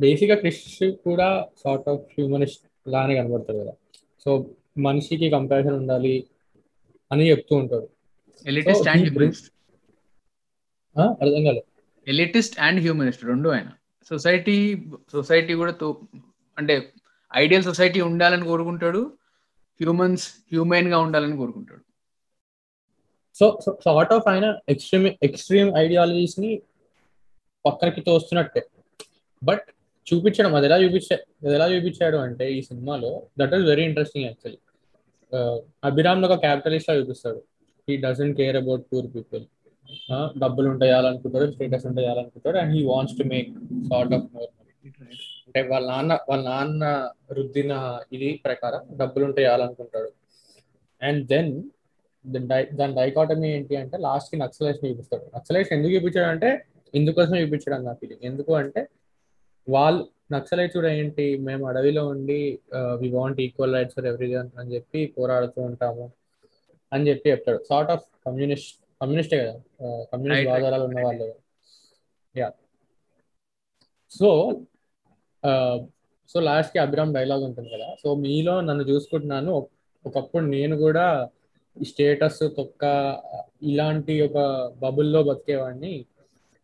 బేసిక్గా 0.00 0.36
క్రిష్ 0.36 0.62
కూడా 1.04 1.28
సార్ట్ 1.64 1.88
ఆఫ్ 1.88 2.02
హ్యూమనిస్ట్ 2.14 2.62
లానే 2.88 3.14
కనబడతాడు 3.14 3.58
కదా. 3.58 3.74
సో 4.24 4.30
మనిషికి 4.78 5.30
కంపారిజన్ 5.30 5.74
ఉండాలి 5.74 6.14
అని 7.12 7.30
చెప్తూ 7.30 7.56
ఉంటాడు. 7.56 7.88
ఎలిటిస్ట్ 8.46 8.88
అండ్ 8.88 9.04
హ్యూమనిస్ట్ 9.08 9.48
అర్థం 10.98 11.42
కాలేదు 11.44 11.66
ఎలిటిస్ట్ 12.06 12.56
అండ్ 12.60 12.80
హ్యూమనిస్ట్ 12.80 13.24
రెండు 13.24 13.48
ఆయన. 13.48 13.68
సొసైటీ 14.08 14.56
సొసైటీ 15.12 15.54
కూడా 15.54 15.72
అంటే 16.58 16.74
ఐడియల్ 17.36 17.64
సొసైటీ 17.64 18.00
ఉండాలని 18.00 18.44
కోరుకుంటాడు. 18.44 19.02
హ్యూమన్స్ 19.80 20.26
హ్యూమెన్గా 20.52 20.98
ఉండాలని 20.98 21.36
కోరుకుంటాడు. 21.36 21.84
సో 23.40 23.46
సార్ట్ 23.86 24.12
ఆఫ్ 24.16 24.26
ఆయన 24.32 24.46
ఎక్స్ట్రీమ్ 24.72 25.06
ఎక్స్ట్రీమ్ 25.28 25.70
ఐడియాలజీస్ని 25.82 26.50
పక్కనకి 27.64 28.00
తోస్తున్నట్టే. 28.08 28.62
బట్ 29.42 29.66
చూపించడం 30.06 30.52
అది 30.58 30.66
ఎలా 30.68 30.76
చూపించా 30.82 31.16
అది 31.44 31.54
ఎలా 31.58 31.66
చూపించాడు 31.72 32.18
అంటే 32.26 32.44
ఈ 32.56 32.60
సినిమాలో 32.68 33.10
that 33.40 33.54
is 33.56 33.64
very 33.70 33.84
interesting 33.90 34.26
actually 34.26 34.60
Abhiram 35.88 36.24
ఒక 36.28 36.36
క్యాపిటలిస్ట్ 36.44 36.88
లా 36.90 36.94
చూపిస్తాడు. 37.00 37.40
He 37.88 37.94
doesn't 38.06 38.36
care 38.40 38.58
about 38.62 38.84
poor 38.92 39.08
people 39.16 39.44
డబ్బులు 40.42 40.66
ఉంటాయాలనుకుంటాడు 40.72 41.46
status 41.52 41.86
ఉంటాయాలనుకుంటాడు 41.90 42.58
and 42.58 42.72
he 42.76 42.80
wants 42.84 43.16
to 43.18 43.24
make 43.32 43.50
sort 43.90 44.14
of 44.14 44.26
more 44.34 44.50
అంటే 45.46 45.60
వాళ్ళ 45.70 45.84
నాన్న 45.92 46.12
వాళ్ళ 46.28 46.42
నాన్న 46.50 46.84
రుద్దిన 47.38 47.72
ఇది 48.12 48.28
ప్రకారం 48.44 48.82
డబ్బులు 49.00 49.24
ఉంటాయాలనుకుంటాడు 49.24 50.10
అండ్ 51.02 51.22
దెన్ 51.28 51.52
దాని 52.24 52.94
డైకాటమీ 52.94 53.48
ఏంటి 53.48 53.76
అంటే 53.76 53.96
లాస్ట్కి 53.98 54.36
నక్సలైట్స్ 54.40 54.84
చూపిస్తాడు. 54.84 55.24
నక్సలైట్స్ 55.36 55.72
ఎందుకు 55.72 55.92
చూపించాడు 55.94 56.26
అంటే 56.26 56.64
ఇందుకోసం 56.94 57.34
చూపించడం 57.36 57.84
నా 57.84 57.92
ఫీలింగ్ 57.92 58.24
ఎందుకు 58.24 58.52
అంటే 58.54 58.88
వాళ్ళు 59.68 60.02
నక్సలైట్స్ 60.32 60.76
కూడా 60.76 60.90
ఏంటి 60.92 61.38
మేము 61.38 61.66
అడవిలో 61.68 62.02
ఉండి 62.08 62.60
we 63.00 63.08
want 63.10 63.40
equal 63.40 63.74
rights 63.74 63.94
for 63.94 64.06
every 64.06 64.34
అని 64.34 64.74
చెప్పి 64.74 65.14
పోరాడుతూ 65.18 65.62
ఉంటాము 65.62 66.12
అని 66.92 67.08
చెప్పి 67.08 67.30
చెప్తాడు. 67.30 67.60
సార్ట్ 67.68 67.90
ఆఫ్ 67.90 68.04
కమ్యూనిస్ట్ 68.26 68.80
కమ్యూనిస్టే 69.02 69.38
కదా? 69.38 69.54
కమ్యూనిస్ట్ 70.12 70.48
ఆధారాలు 70.48 70.84
ఉన్న 70.84 71.04
వాళ్ళు. 71.04 71.34
యా 72.36 72.48
సో 74.12 74.28
సో 76.28 76.40
లాస్ట్కి 76.40 76.78
అభిరామ్ 76.78 77.14
డైలాగ్ 77.14 77.42
ఉంటుంది 77.42 77.68
కదా? 77.68 77.94
సో 78.02 78.14
మీలో 78.14 78.60
నన్ను 78.60 78.82
చూసుకుంటున్నాను. 78.82 79.68
ఒకప్పుడు 80.06 80.44
నేను 80.44 80.76
కూడా 80.76 81.28
స్టేటస్ 81.84 82.38
తొక్క 82.56 82.84
ఇలాంటి 83.62 84.20
ఒక 84.20 84.38
బబుల్లో 84.82 85.22
బతికేవాడిని. 85.22 86.04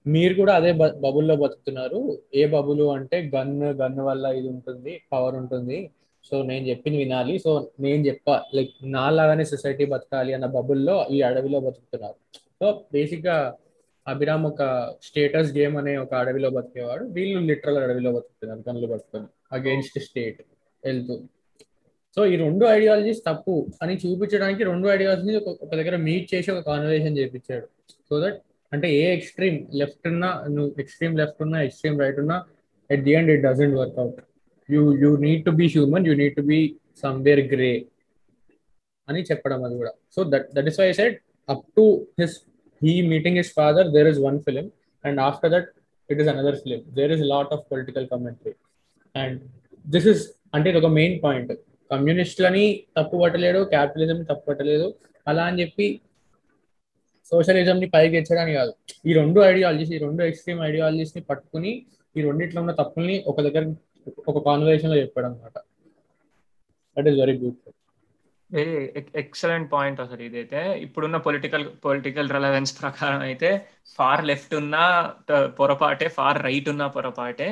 మీరు 0.07 0.35
కూడా 0.35 0.55
అదే 0.55 0.73
బబుల్లో 0.73 1.37
బతుకుతున్నారు. 1.37 2.19
ఏ 2.35 2.47
బబులు 2.47 2.85
అంటే 2.85 3.31
గన్ 3.35 3.63
గన్ 3.63 4.01
వల్ల 4.01 4.27
ఇది 4.27 4.49
ఉంటుంది 4.49 5.03
పవర్ 5.13 5.35
ఉంటుంది. 5.35 5.91
సో 6.25 6.43
నేను 6.43 6.67
చెప్పింది 6.67 6.99
వినాలి. 6.99 7.39
సో 7.39 7.71
నేను 7.81 8.07
చెప్ప 8.07 8.43
లైక్ 8.55 8.71
నాలాగానే 8.83 9.45
సొసైటీ 9.45 9.85
బతకాలి 9.85 10.35
అన్న 10.35 10.47
బబుల్లో 10.47 11.07
ఈ 11.11 11.23
అడవిలో 11.23 11.61
బతుకుతున్నారు. 11.61 12.15
సో 12.63 12.85
బేసిక్గా 12.93 13.57
అభిరామ్ 14.09 14.45
ఒక 14.45 14.63
స్టేటస్ 15.03 15.53
గేమ్ 15.53 15.77
అనే 15.77 15.97
ఒక 15.97 16.15
అడవిలో 16.15 16.51
బతికేవాడు. 16.51 17.05
వీళ్ళు 17.05 17.39
లిటరల్ 17.41 17.79
అడవిలో 17.79 18.13
బతుకుతున్నారు 18.13 18.65
గన్లు 18.69 18.87
పట్టుకొని 18.87 19.27
అగేన్స్ట్ 19.53 19.99
స్టేట్ 19.99 20.43
వెళ్తూ. 20.85 21.21
సో 22.17 22.23
ఈ 22.33 22.35
రెండు 22.45 22.65
ఐడియాలజీస్ 22.77 23.19
తప్పు 23.29 23.55
అని 23.83 23.95
చూపించడానికి 24.03 24.63
రెండు 24.69 24.87
ఐడియాలజీని 24.97 25.35
ఒక 25.41 25.73
దగ్గర 25.81 25.97
మీట్ 26.07 26.29
చేసి 26.33 26.49
ఒక 26.55 26.61
కాన్వర్సేషన్ 26.69 27.17
చేపించాడు. 27.21 27.67
సో 28.09 28.15
దట్ 28.25 28.39
అంటే 28.73 28.89
ఏ 29.01 29.03
ఎక్స్ట్రీమ్ 29.17 29.59
లెఫ్ట్ 29.81 30.07
ఉన్నా 30.13 30.31
నువ్వు 30.55 30.71
ఎక్స్ట్రీమ్ 30.83 31.17
లెఫ్ట్ 31.21 31.41
ఉన్నా 31.47 31.59
ఎక్స్ట్రీమ్ 31.67 31.99
రైట్ 32.03 32.19
ఉన్నా 32.23 32.37
at 32.91 33.03
the 33.09 33.13
end 33.19 33.31
it 33.35 33.43
doesn't 33.49 33.77
work 33.81 33.99
out 34.03 34.21
you 34.69 34.83
you 35.03 35.11
need 35.27 35.45
to 35.49 35.53
be 35.61 35.67
human 35.77 36.07
you 36.09 36.15
need 36.23 36.37
to 36.41 36.45
be 36.53 36.61
somewhere 37.05 37.43
grey 37.53 37.71
అని 39.09 39.21
చెప్పడం 39.31 39.61
అది 39.67 39.75
కూడా. 39.81 39.93
So 40.15 40.21
that 40.33 40.47
that 40.57 40.69
is 40.73 40.81
why 40.83 40.89
said 41.01 41.17
up 41.49 41.65
to 41.79 41.85
his 42.21 42.37
he 42.83 42.95
meeting 43.13 43.39
his 43.43 43.53
father 43.61 43.89
there 43.97 44.11
is 44.15 44.21
one 44.29 44.39
film 44.49 44.67
and 45.05 45.21
after 45.29 45.53
that 45.57 45.69
it 46.09 46.21
is 46.23 46.31
another 46.35 46.59
film 46.65 46.81
there 46.99 47.13
is 47.17 47.25
lot 47.35 47.53
of 47.57 47.63
political 47.73 48.09
commentary 48.15 48.55
and 49.15 49.39
this 49.85 50.09
is 50.15 50.25
అంటే 50.57 50.67
ఇది 50.73 50.79
ఒక 50.83 50.91
main 51.01 51.17
point 51.27 51.53
కమ్యూనిస్టులని 51.91 52.65
తప్పు 52.97 53.17
పట్టలేడు 53.23 53.61
capitalism 53.65 54.23
తప్పు 54.23 54.45
పట్టలేదు. 54.49 54.87
అలా 55.29 55.45
అని 55.45 55.61
చెప్పి 55.61 55.87
socialism 57.33 57.77
ని 57.81 57.87
పైకి 57.95 58.13
తెచ్చడానికి 58.17 58.57
కాదు. 58.57 58.73
ఈ 59.07 59.13
రెండు 59.13 59.39
ఐడియాలజీస్ 59.41 59.93
ఈ 59.93 59.99
రెండు 59.99 60.23
ఎక్స్ట్రీమ్ 60.23 60.61
ఐడియాలజీస్ని 60.61 61.23
పట్టుకుని 61.23 61.73
ఈ 62.17 62.23
రెండిట్లో 62.23 62.61
ఉన్న 62.61 62.73
తప్పుల్ని 62.73 63.17
ఒక 63.27 63.41
దగ్గర 63.41 63.65
ఒక 64.29 64.39
కాన్వర్సేషన్లో 64.45 64.97
చెప్పాడు 64.97 65.27
అనమాట 65.27 65.57
that 66.97 67.09
is 67.09 67.19
very 67.21 67.35
beautiful 67.39 67.75
very 68.51 68.75
excellent 69.17 69.69
point 69.73 70.01
అసలు 70.01 70.23
ఇదైతే. 70.23 70.61
ఇప్పుడున్న 70.81 71.17
పొలిటికల్ 71.17 71.65
పొలిటికల్ 71.85 72.29
రిలవెన్స్ 72.31 72.73
ప్రకారం 72.83 73.21
అయితే 73.21 73.51
ఫార్ 73.97 74.25
లెఫ్ట్ 74.25 74.55
ఉన్న 74.55 74.77
పొరపాటే 75.59 76.09
ఫార్ 76.09 76.39
రైట్ 76.43 76.69
ఉన్న 76.69 76.87
పొరపాటే. 76.87 77.51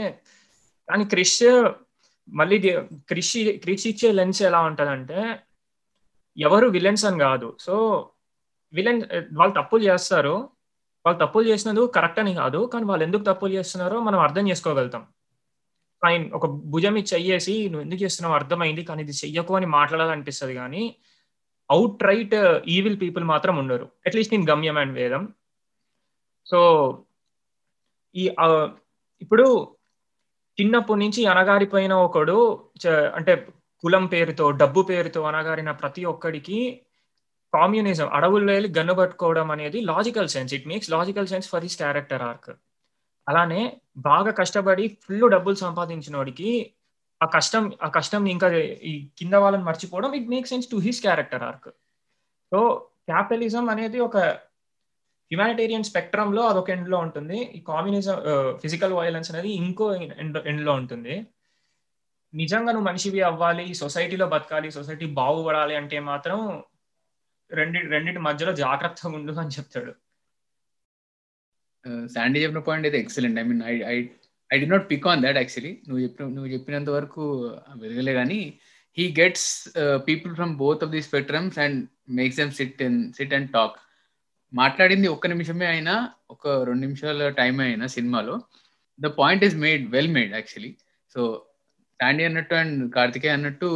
కానీ 0.89 1.05
క్రిష్ 1.05 1.43
మళ్ళీ 2.29 2.59
కృషి 3.11 3.53
క్రిష్ 3.53 3.87
ఇచ్చే 3.87 4.13
లెన్స్ 4.13 4.43
ఎలా 4.43 4.61
ఉంటుందంటే 4.61 5.39
ఎవరు 6.39 6.67
విలన్స్ 6.67 7.05
అని 7.05 7.19
కాదు. 7.19 7.57
సో 7.61 7.75
విలన్ 8.73 9.03
వాళ్ళు 9.33 9.55
తప్పులు 9.63 9.83
చేస్తారు. 9.85 10.49
వాళ్ళు 11.07 11.27
తప్పులు 11.27 11.49
చేసినందుకు 11.49 11.87
కరెక్ట్ 11.87 12.19
అని 12.19 12.35
కాదు. 12.35 12.71
కానీ 12.73 12.85
వాళ్ళు 12.85 13.05
ఎందుకు 13.05 13.23
తప్పులు 13.23 13.53
చేస్తున్నారో 13.53 14.01
మనం 14.01 14.19
అర్థం 14.19 14.49
చేసుకోగలుగుతాం. 14.49 15.07
ఫైన్ 16.03 16.33
ఒక 16.33 16.47
భుజం 16.47 16.97
ఇది 16.97 17.15
చెయ్యేసి 17.15 17.69
నువ్వు 17.69 17.83
ఎందుకు 17.83 18.03
చేస్తున్నావు 18.03 18.35
అర్థమైంది 18.35 18.85
కానీ 18.85 19.03
ఇది 19.03 19.13
చెయ్యకు 19.13 19.57
అని 19.57 19.67
మాట్లాడాలనిపిస్తుంది 19.67 20.55
కానీ 20.55 20.97
అవుట్ 21.71 22.03
రైట్ 22.03 22.35
ఈవిల్ 22.69 23.01
పీపుల్ 23.01 23.25
మాత్రం 23.25 23.57
ఉండరు. 23.57 23.91
అట్లీస్ట్ 24.07 24.35
నేను 24.35 24.51
గమ్యం 24.51 24.79
అండ్ 24.79 24.95
వేదం. 24.95 25.29
సో 26.47 26.59
ఈ 28.15 28.31
ఇప్పుడు 29.23 29.74
చిన్నప్పటి 30.59 31.01
నుంచి 31.01 31.21
అనగారిపోయిన 31.27 31.95
ఒకడు 32.05 32.39
అంటే 33.15 33.33
కులం 33.85 34.05
పేరుతో 34.07 34.45
డబ్బు 34.61 34.83
పేరుతో 34.83 35.23
అనగారిన 35.23 35.71
ప్రతి 35.81 36.03
ఒక్కడికి 36.05 36.59
కామ్యూనిజం 37.53 38.09
అడవుల్లో 38.13 38.53
వెళ్ళి 38.53 38.69
గన్ను 38.79 38.95
పట్టుకోవడం 38.95 39.49
అనేది 39.51 39.81
logical 39.85 40.29
sense 40.29 40.53
it 40.55 40.67
makes 40.67 40.89
logical 40.91 41.29
sense 41.29 41.49
for 41.49 41.63
his 41.63 41.79
character 41.79 42.23
arc 42.23 42.51
అలానే 43.27 43.61
బాగా 44.05 44.33
కష్టపడి 44.33 44.87
ఫుల్ 45.05 45.27
డబ్బులు 45.31 45.59
సంపాదించిన 45.61 46.15
వాడికి 46.17 46.49
ఆ 47.21 47.27
కష్టం 47.35 47.65
ఆ 47.83 47.89
కష్టం 47.89 48.23
ఇంకా 48.27 48.49
ఈ 48.83 48.95
కింద 49.19 49.35
వాళ్ళని 49.35 49.65
మర్చిపోవడం 49.65 50.13
it 50.15 50.29
make 50.29 50.49
sense 50.49 50.67
to 50.71 50.79
his 50.79 51.01
character 51.03 51.45
arc 51.45 51.69
so 52.53 52.61
capitalism 53.07 53.65
అనేది 53.71 53.99
ఒక 54.01 54.17
హ్యుమానిటేరియన్ 55.35 55.87
స్పెక్ట్రంలో 55.91 56.43
అదొక 56.51 56.71
ఎండ్లో 56.77 56.99
ఉంటుంది. 57.07 57.39
ఈ 57.57 57.61
కామ్యూనిజం 57.71 58.17
ఫిజికల్ 58.63 58.95
వయలెన్స్ 58.99 59.31
అనేది 59.33 59.51
ఇంకో 59.63 59.87
ఎండ్ 60.23 60.39
ఎండ్లో 60.51 60.73
ఉంటుంది. 60.81 61.15
నిజంగా 62.35 62.71
నువ్వు 62.75 62.89
మనిషివి 62.91 63.21
అవ్వాలి 63.31 63.67
సొసైటీలో 63.83 64.27
బతకాలి 64.35 64.69
సొసైటీ 64.77 65.07
బాగుపడాలి 65.21 65.75
అంటే 65.81 65.99
మాత్రం 66.11 66.39
రెండి 67.51 67.81
రెండింటి 67.93 68.21
మధ్యలో 68.29 68.53
జాగ్రత్తగా 68.63 69.11
ఉండు 69.19 69.33
అని 69.43 69.55
చెప్తాడు. 69.57 69.93
శాండీ 72.15 72.39
చెప్పిన 72.43 72.61
పాయింట్ 72.69 72.87
అయితే 72.89 72.99
excellent 73.05 73.39
I 73.43 73.45
mean 73.51 73.63
I 73.73 73.75
I 73.95 73.97
I 74.51 74.59
did 74.63 74.67
not 74.75 74.87
pick 74.93 75.07
on 75.13 75.23
that 75.27 75.39
actually 75.41 75.73
నువ్వు 75.89 76.01
చెప్పిన 76.05 76.27
నువ్వు 76.37 76.51
చెప్పినంత 76.55 76.91
వరకు 76.97 77.23
వెలగలే 77.83 78.15
కానీ 78.21 78.41
he 78.97 79.05
gets 79.21 79.49
people 80.09 80.33
from 80.39 80.53
both 80.63 80.85
of 80.87 80.93
the 80.97 81.03
spectrums 81.09 81.59
and 81.65 81.79
makes 82.21 82.39
them 82.41 82.53
sit 82.61 82.83
in 82.89 82.99
sit 83.19 83.35
and 83.39 83.51
talk 83.59 83.77
మాట్లాడింది 84.55 85.07
ఒక్క 85.15 85.27
నిమిషమే 85.33 85.67
అయినా 85.67 85.95
ఒక 86.31 86.47
రెండు 86.69 86.83
నిమిషాల 86.87 87.29
టైం 87.41 87.57
అయినా 87.67 87.87
సినిమాలో. 87.97 88.35
The 88.99 89.07
point 89.21 89.45
is 89.47 89.57
made 89.65 89.85
well 89.95 90.13
made 90.17 90.33
actually 90.39 90.73
so 91.15 91.21
Sandy 92.01 92.25
అన్నట్టు 92.29 92.55
అండ్ 92.61 92.79
కార్తికేయ 92.95 93.37
అన్నట్టు 93.39 93.69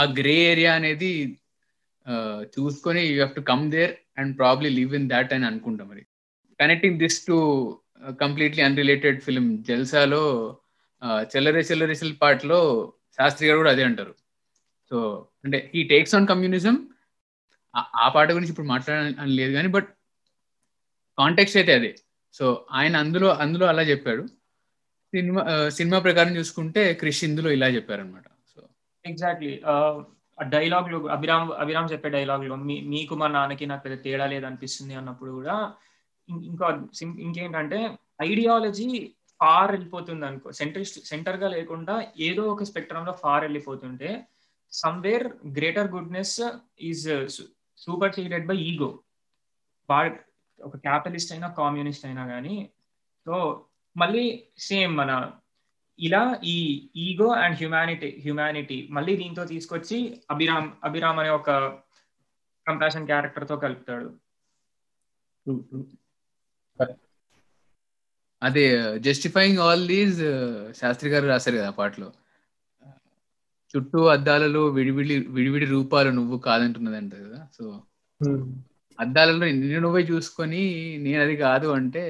ఆ 0.00 0.02
గ్రే 0.18 0.34
ఏరియా 0.50 0.72
అనేది 0.80 1.12
చూసుకొని 2.54 3.00
you 3.06 3.14
have 3.14 3.32
to 3.38 3.42
come 3.52 3.64
there 3.70 3.94
and 4.18 4.32
probably 4.38 4.68
live 4.78 4.92
in 4.98 5.08
that 5.14 5.32
అని 5.36 5.46
అనుకుంటాం 5.50 5.88
మరి. 5.92 6.04
Connecting 6.60 7.00
this 7.04 7.18
to 7.26 7.36
completely 8.20 8.62
unrelated 8.62 9.18
film 9.26 9.50
జల్సాలో 9.68 10.22
చెల్లరే 11.32 11.62
చెల్లరేసల్ 11.70 12.14
పాటలో 12.22 12.60
శాస్త్రి 13.16 13.48
గారు 13.48 13.58
కూడా 13.58 13.72
అదే 13.74 13.84
అంటారు. 13.88 14.14
సో 14.90 14.96
అంటే 15.44 15.58
ఈ 15.74 15.82
టేక్స్ 15.92 16.14
ఆన్ 16.14 16.26
కమ్యూనిజం 16.26 16.76
ఆ 18.02 18.08
పాట 18.14 18.28
గురించి 18.32 18.52
ఇప్పుడు 18.54 18.70
మాట్లాడాలని 18.72 19.36
లేదు 19.38 19.52
కానీ 19.52 19.68
బట్ 19.68 19.88
కాంటెక్స్ట్ 21.18 21.58
అయితే 21.60 21.72
అదే. 21.72 21.90
సో 22.34 22.46
ఆయన 22.72 22.94
అందులో 23.02 23.28
అందులో 23.44 23.64
అలా 23.66 23.82
చెప్పాడు. 23.90 24.22
సినిమా 25.12 25.42
సినిమా 25.70 25.98
ప్రకారం 25.98 26.32
చూసుకుంటే 26.36 26.82
క్రిష్ 26.94 27.22
ఇందులో 27.24 27.50
ఇలా 27.56 27.68
చెప్పారనమాట 27.76 28.26
సో 28.52 28.60
ఎగ్జాక్ట్లీ 29.04 29.52
డైలాగ్లో 30.38 30.98
అభిరామ్ 31.14 31.50
అభిరామ్ 31.62 31.90
చెప్పే 31.92 32.08
డైలాగ్లో 32.08 32.56
మీకు 32.92 33.14
మా 33.16 33.28
నాన్నకి 33.28 33.66
నాకు 33.66 33.82
పెద్ద 33.84 33.96
తేడా 34.04 34.26
లేదనిపిస్తుంది 34.26 34.94
అన్నప్పుడు 34.94 35.32
కూడా 35.32 35.54
ఇంకా 36.46 36.66
ఇంకేంటంటే 37.22 37.78
ఐడియాలజీ 38.22 38.88
ఫార్ 39.40 39.70
వెళ్ళిపోతుంది 39.72 40.24
అనుకో 40.26 40.50
సెంటర్ 40.52 40.84
సెంటర్గా 41.10 41.48
లేకుండా 41.48 41.94
ఏదో 42.28 42.42
ఒక 42.52 42.64
స్పెక్ట్రమ్లో 42.64 43.12
ఫార్ 43.22 43.44
వెళ్ళిపోతుంటే 43.44 44.10
somewhere 44.72 45.26
greater 45.58 45.90
goodness 45.90 46.36
is 46.80 47.04
superseded 48.14 48.46
by 48.46 48.56
ego. 48.56 49.02
వాడు 49.90 50.16
ఒక 50.62 50.76
క్యాపిటలిస్ట్ 50.76 51.32
అయినా 51.32 51.48
కామ్యూనిస్ట్ 51.48 52.04
అయినా 52.04 52.26
కానీ 52.26 52.70
సో 53.26 53.66
మళ్ళీ 53.96 54.48
సేమ్ 54.58 54.96
మన 54.96 55.32
ఇలా 56.00 56.40
ఈ 56.44 56.90
ఈగో 56.96 57.28
అండ్ 57.28 57.56
హ్యుమానిటీ 57.56 58.20
హ్యుమానిటీ 58.20 58.88
మళ్ళీ 58.90 59.16
దీంతో 59.16 59.44
తీసుకొచ్చి 59.44 60.22
అభిరామ్ 60.30 60.72
అభిరామ్ 60.84 61.18
అనే 61.18 61.28
ఒక 61.28 61.50
కంపాషన్ 62.66 63.06
క్యారెక్టర్తో 63.06 63.56
కలుపుతాడు. 63.56 64.26
Hmm, 65.46 65.60
hmm. 65.60 65.82
అదే 68.42 68.98
justifying 68.98 69.58
all 69.58 69.88
these 69.88 70.18
Shastri 70.72 71.10
garu 71.10 71.26
రాశారు 71.26 71.56
కదా 71.56 71.70
పాటలో. 71.70 72.12
చుట్టూ 73.74 74.00
అద్దాలలో 74.14 74.62
విడివిడి 74.76 75.14
విడివిడి 75.36 75.66
రూపాలు 75.74 76.10
నువ్వు 76.18 76.36
కాదంటున్నది 76.46 76.98
అంట 77.00 77.14
కదా. 77.24 77.40
సో 77.56 77.64
అద్దాలలో 78.98 79.44
నిన్ను 79.50 79.80
నువ్వే 79.84 80.02
చూసుకొని 80.10 80.62
నేను 81.04 81.20
అది 81.24 81.34
కాదు 81.44 81.68
అంటే? 81.78 82.04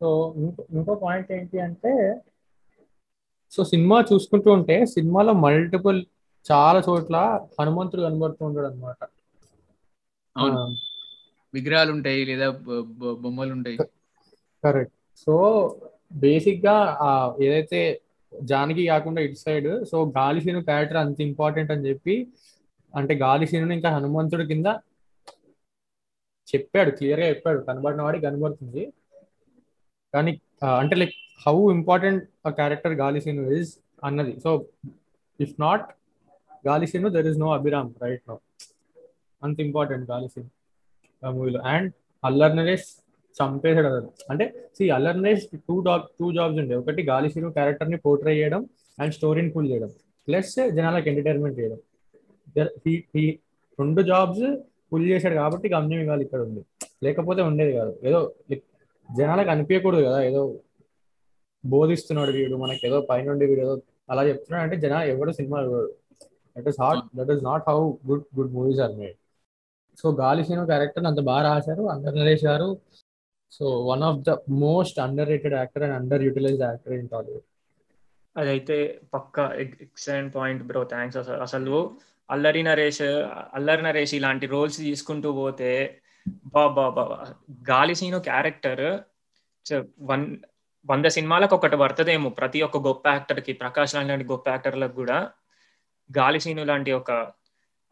సో 0.00 0.08
ఇంకో 0.76 0.94
పాయింట్ 1.04 1.30
ఏంటి 1.32 1.58
అంటే 1.66 1.92
సో 3.52 3.62
సినిమా 3.72 3.96
చూసుకుంటూ 4.10 4.48
ఉంటే 4.52 4.76
సినిమాలో 4.94 5.32
మల్టిపుల్ 5.44 5.98
చాలా 6.46 6.80
చోట్ల 6.88 7.16
హనుమంతుడు 7.58 8.02
కనబడుతూ 8.06 8.42
ఉంటాడు 8.48 8.68
అనమాట 8.70 8.98
విగ్రహాలు 11.54 11.90
ఉంటాయి 11.96 12.20
లేదా 12.30 12.46
బొమ్మలు 13.22 13.52
ఉంటాయి 13.56 13.76
కరెక్ట్. 14.64 14.94
సో 15.26 15.34
బేసిక్గా 16.22 16.76
ఏదైతే 17.46 17.80
జానకి 18.50 18.82
కాకుండా 18.92 19.20
ఇటు 19.26 19.38
సైడ్. 19.44 19.68
సో 19.90 19.96
గాలిసీను 20.18 20.60
క్యారెక్టర్ 20.70 21.00
అంత 21.02 21.20
ఇంపార్టెంట్ 21.30 21.72
అని 21.74 21.86
చెప్పి 21.88 22.16
అంటే 22.94 23.14
గాలిసీను 23.24 23.74
ఇంకా 23.78 23.90
హనుమంతుడి 23.96 24.46
కింద 24.52 24.68
చెప్పాడు 26.48 26.90
క్లియర్గా 26.98 27.26
చెప్పాడు. 27.32 27.60
కనబడిన 27.68 28.02
వాడికి 28.06 28.24
కనబడుతుంది. 28.26 28.82
కానీ 30.14 30.32
అంటే 30.80 30.94
లైక్ 31.00 31.14
హౌ 31.44 31.56
ఇంపార్టెంట్ 31.76 32.24
ఆ 32.48 32.50
క్యారెక్టర్ 32.58 32.94
గాలిసీను 33.02 33.44
ఇస్ 33.58 33.72
అన్నది. 34.08 34.34
So 34.44 34.50
if 35.40 35.54
not 35.64 35.86
Galiseenu 36.68 37.08
there 37.16 37.28
is 37.30 37.40
no 37.44 37.48
Abhiram 37.58 37.90
right 38.02 38.24
no 38.30 38.36
అంత 39.42 39.56
ఇంపార్టెంట్ 39.68 40.04
గాలిసీను 40.10 40.50
మూవీలో 41.22 41.60
అండ్ 41.72 41.90
అల్లర్నరేష్ 42.24 42.88
చంపేశాడు 43.36 43.88
అతను 43.90 44.10
అంటే 44.32 44.44
C 44.76 44.84
అలర్నెస్ 44.96 45.44
two 45.68 45.76
job 45.86 46.04
two 46.20 46.26
jobs 46.36 46.58
ఉండే. 46.62 46.74
ఒకటి 46.82 47.02
గాలిసీను 47.10 47.48
క్యారెక్టర్ని 47.56 47.98
పోర్ట్రే 48.04 48.34
చేయడం 48.40 48.60
అండ్ 48.98 49.14
స్టోరీని 49.16 49.50
పూల్ 49.54 49.68
చేయడం. 49.70 49.90
ప్లస్ 50.28 50.54
జనాలకు 50.76 51.08
ఎంటర్టైన్మెంట్ 51.12 51.58
చేయడం. 51.60 51.80
రెండు 53.78 54.02
జాబ్స్ 54.10 54.44
పుల్ 54.92 55.06
చేశాడు 55.10 55.34
కాబట్టి 55.34 55.66
గమ్యం 55.74 56.00
ఇవాళ 56.04 56.20
ఇక్కడ 56.26 56.40
ఉంది. 56.48 56.62
లేకపోతే 57.04 57.42
ఉండేది 57.48 57.72
కాదు. 57.78 57.92
ఏదో 58.08 58.20
జనాలకు 59.08 59.50
అనిపించకూడదు 59.54 60.02
కదా. 60.08 60.20
ఏదో 60.28 60.42
బోధిస్తున్నాడు 61.64 62.32
వీడు 62.38 62.56
మనకి 62.62 62.82
ఏదో 62.88 62.98
పైనుండి 63.10 63.44
వీడు 63.50 63.62
ఏదో 63.66 63.74
అలా 64.12 64.22
చెప్తున్నాడు 64.28 64.64
అంటే 64.66 64.76
జనాలు 64.84 65.06
ఎవడు 65.12 65.32
సినిమా 65.38 65.58
ఇవ్వడు 65.66 65.90
that 66.56 66.68
is 66.72 66.80
what 66.82 67.02
that 67.18 67.30
is 67.34 67.42
not 67.44 67.64
how 67.68 67.78
good 68.08 68.24
good 68.38 68.52
movies 68.56 68.80
are 68.86 68.94
made 68.98 69.16
so 70.00 70.06
Gali 70.20 70.42
cinema 70.44 70.64
character 70.64 71.06
అంత 71.10 71.20
బాగా 71.30 71.42
రాశారు. 71.48 71.82
అందరు 71.94 72.14
Naresh 72.20 72.44
garu 72.44 72.68
so 73.60 73.64
one 73.86 74.02
of 74.02 74.18
the 74.18 74.30
most 74.48 75.00
underrated 75.28 75.52
actor 75.52 75.82
and 75.82 75.94
underutilised 76.22 76.62
actor 76.62 76.92
in 76.92 77.08
Tollywood 77.08 77.46
అదైతే 78.36 78.76
పక్క 79.14 79.38
ఎక్సలెంట్ 79.58 80.34
పాయింట్ 80.36 80.62
బ్రో 80.62 80.84
థ్యాంక్స్ 80.84 81.16
అసలు 81.16 81.36
అసలు 81.36 81.76
అల్లరి 82.30 82.62
నరేష్ 82.62 83.02
అల్లరి 83.54 83.82
నరేష్ 83.82 84.14
ఇలాంటి 84.14 84.46
roles 84.46 84.78
తీసుకుంటూ 84.78 85.32
పోతే 85.32 85.70
బాబా 86.54 86.88
బాబా 86.88 87.18
గాలి 87.70 87.94
సీను 87.94 88.18
క్యారెక్టర్ 88.20 88.84
వన్ 90.00 90.36
వంద 90.86 91.06
సినిమాలకు 91.06 91.54
ఒకటి 91.54 91.76
పడుతుందేమో 91.76 92.30
ప్రతి 92.30 92.62
ఒక్క 92.62 92.78
గొప్ప 92.78 93.08
యాక్టర్కి 93.08 93.52
ప్రకాష్ 93.52 93.94
లాంటి 93.94 94.24
గొప్ప 94.24 94.48
యాక్టర్లకు 94.48 94.94
కూడా 94.94 95.18
గాలి 96.10 96.40
సీను 96.40 96.64
లాంటి 96.64 96.92
ఒక 96.92 97.10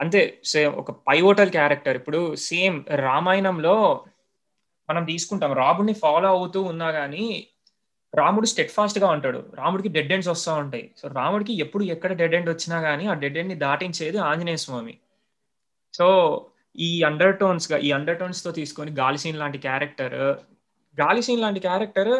అంతే 0.00 0.20
సేమ్ 0.44 0.74
ఒక 0.74 0.90
పైవోటల్ 1.08 1.50
క్యారెక్టర్. 1.50 1.96
ఇప్పుడు 1.96 2.36
సేమ్ 2.36 2.84
రామాయణంలో 2.96 3.74
మనం 4.90 5.04
తీసుకుంటాం. 5.04 5.52
రాముడిని 5.52 5.94
ఫాలో 5.94 6.28
అవుతూ 6.28 6.62
ఉన్నా 6.62 6.88
కానీ 6.90 7.24
రాముడు 8.14 8.46
స్టెట్ 8.46 8.72
ఫాస్ట్గా 8.72 9.08
ఉంటాడు. 9.10 9.40
రాముడికి 9.54 9.88
డెడ్ 9.88 10.12
ఎండ్స్ 10.12 10.28
వస్తూ 10.28 10.52
ఉంటాయి. 10.54 10.84
సో 10.98 11.08
రాముడికి 11.08 11.52
ఎప్పుడు 11.64 11.84
ఎక్కడ 11.84 12.12
డెడ్ 12.12 12.34
ఎండ్ 12.34 12.50
వచ్చినా 12.50 12.78
కానీ 12.82 13.06
ఆ 13.06 13.14
డెడ్ 13.14 13.38
ఎండ్ని 13.38 13.54
దాటించేది 13.54 14.18
ఆంజనేయ 14.30 14.56
స్వామి. 14.56 14.94
సో 15.94 16.06
ఈ 16.78 17.02
అండర్ 17.02 17.38
టోన్స్గా 17.38 17.78
ఈ 17.78 17.90
అండర్ 17.92 18.18
టోన్స్తో 18.18 18.50
తీసుకొని 18.50 18.90
గాలిసీన్ 18.90 19.38
లాంటి 19.38 19.58
క్యారెక్టర్ 19.58 20.18
గాలిసీన్ 20.98 21.40
లాంటి 21.40 21.60
క్యారెక్టర్ 21.60 22.12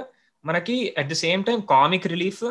మనకి 0.45 0.77
at 0.99 1.09
the 1.09 1.17
same 1.25 1.43
time 1.45 1.61
comic 1.71 2.07
relief 2.07 2.45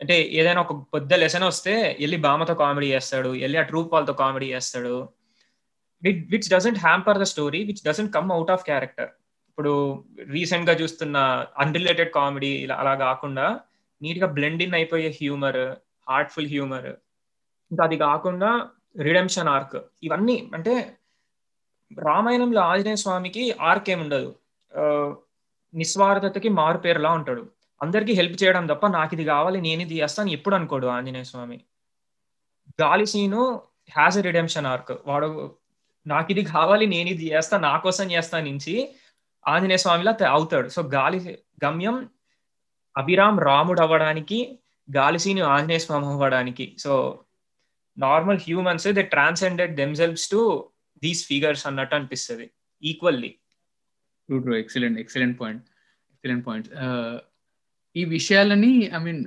అంటే 0.00 0.16
ఏదైనా 0.32 0.60
ఒక 0.60 0.74
పెద్ద 0.94 1.14
లెసన్ 1.14 1.44
వస్తే 1.44 1.96
వెళ్ళి 2.00 2.16
బామతో 2.16 2.54
కామెడీ 2.54 2.88
చేస్తాడు 2.92 3.28
వెళ్ళి 3.28 3.58
ఆ 3.58 3.62
ట్రూప్ 3.62 3.92
వాళ్ళతో 3.92 4.12
కామెడీ 4.12 4.46
చేస్తాడు. 4.52 4.94
Which 6.32 6.48
doesn't 6.54 6.78
hamper 6.78 7.18
the 7.18 7.26
story 7.32 7.60
which 7.64 7.82
doesn't 7.88 8.14
come 8.14 8.32
out 8.32 8.50
of 8.50 8.64
character 8.64 9.10
ఇప్పుడు 9.52 9.72
రీసెంట్గా 10.34 10.74
చూస్తున్న 10.80 11.16
అన్రిలేటెడ్ 11.62 12.10
కామెడీ 12.14 12.50
ఇలా 12.64 12.76
అలా 12.82 12.94
కాకుండా 13.02 13.46
నీట్గా 14.00 14.28
బ్లెండ్ 14.36 14.62
ఇన్ 14.62 14.76
అయిపోయే 14.78 15.08
హ్యూమర్ 15.18 15.58
హార్ట్ఫుల్ 16.08 16.48
హ్యూమర్ 16.48 16.88
ఇంకా 17.70 17.82
అది 17.84 17.96
కాకుండా 17.96 18.50
రిడెంప్షన్ 19.08 19.48
ఆర్క్ 19.48 19.76
ఇవన్నీ 20.02 20.36
అంటే 20.54 20.72
రామాయణంలో 21.90 22.60
ఆంజనేయ 22.70 22.98
స్వామికి 23.02 23.44
ఆర్క్ 23.70 23.90
ఏముండదు 23.94 24.28
ఉండదు. 24.28 25.18
నిస్వార్థతకి 25.74 26.48
మారు 26.58 26.78
పేరులా 26.84 27.10
ఉంటాడు. 27.18 27.42
అందరికీ 27.80 28.12
హెల్ప్ 28.20 28.36
చేయడం 28.42 28.64
తప్ప 28.72 28.86
నాకు 28.96 29.12
ఇది 29.16 29.24
కావాలి 29.24 29.58
నేను 29.60 29.80
ఇది 29.86 29.96
చేస్తాను 30.02 30.30
ఎప్పుడు 30.36 30.54
అనుకోడు 30.58 30.86
Anjaneya 30.96 31.26
Swamy. 31.32 31.58
Gali 32.82 33.06
Seenu 33.12 33.42
has 33.96 34.18
a 34.18 34.24
redemption 34.28 34.68
arc 34.72 34.92
వాడు 35.10 35.28
నాకు 36.06 36.28
ఇది 36.34 36.42
కావాలి 36.54 36.86
నేను 36.94 37.08
ఇది 37.14 37.26
చేస్తా 37.32 37.56
నా 37.68 37.72
కోసం 37.86 38.06
చేస్తా 38.12 38.36
నుంచి 38.48 38.74
ఆంజనేయ 39.48 39.76
స్వామిలా 39.76 40.12
అవుతాడు. 40.36 40.68
సో 40.68 40.82
గాలి 40.96 41.18
గమ్యం 41.64 41.96
అభిరామ్ 42.96 43.40
రాముడు 43.40 43.80
అవ్వడానికి 43.80 44.38
గాలిసీని 44.88 45.40
ఆంజనేయ 45.40 45.78
స్వామి 45.78 46.06
అవ్వడానికి. 46.06 46.66
So 46.78 46.92
normal 47.98 48.38
humans 48.38 48.88
they 48.98 49.02
transcended 49.02 49.76
themselves 49.76 50.30
to 50.30 50.40
these 51.02 51.22
figures 51.26 51.66
అన్నట్టు 51.66 51.94
అనిపిస్తుంది. 51.94 52.46
Equally. 52.82 53.30
True 54.28 54.38
true 54.38 54.54
excellent 54.56 54.98
excellent 55.00 55.36
point. 55.40 55.62
Excellent 56.12 56.46
point. 56.46 56.68
ఈ 57.96 58.04
విషయాలని 58.04 58.72
I 58.96 58.98
mean 58.98 59.22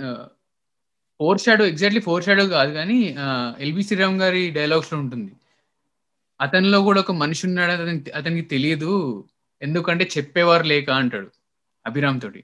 foreshadow 1.40 1.66
exactly 1.66 2.02
foreshadow 2.24 2.46
కాదు 2.48 2.72
కానీ 2.74 3.00
ఎల్బి 3.60 3.84
శ్రీరామ్ 3.84 4.18
గారి 4.22 4.42
డైలాగ్స్లో 4.52 4.98
ఉంటుంది. 5.00 5.32
అతనిలో 6.42 6.80
కూడా 6.82 7.00
ఒక 7.00 7.12
మనిషి 7.12 7.44
ఉన్నాడు 7.48 7.72
అతనికి 7.72 8.12
అతనికి 8.12 8.46
తెలియదు. 8.54 8.94
ఎందుకంటే 9.66 10.06
చెప్పేవారు 10.16 10.66
లేక 10.74 10.90
అంటాడు 11.02 11.30
అభిరామ్ 11.86 12.20
తోటి. 12.24 12.42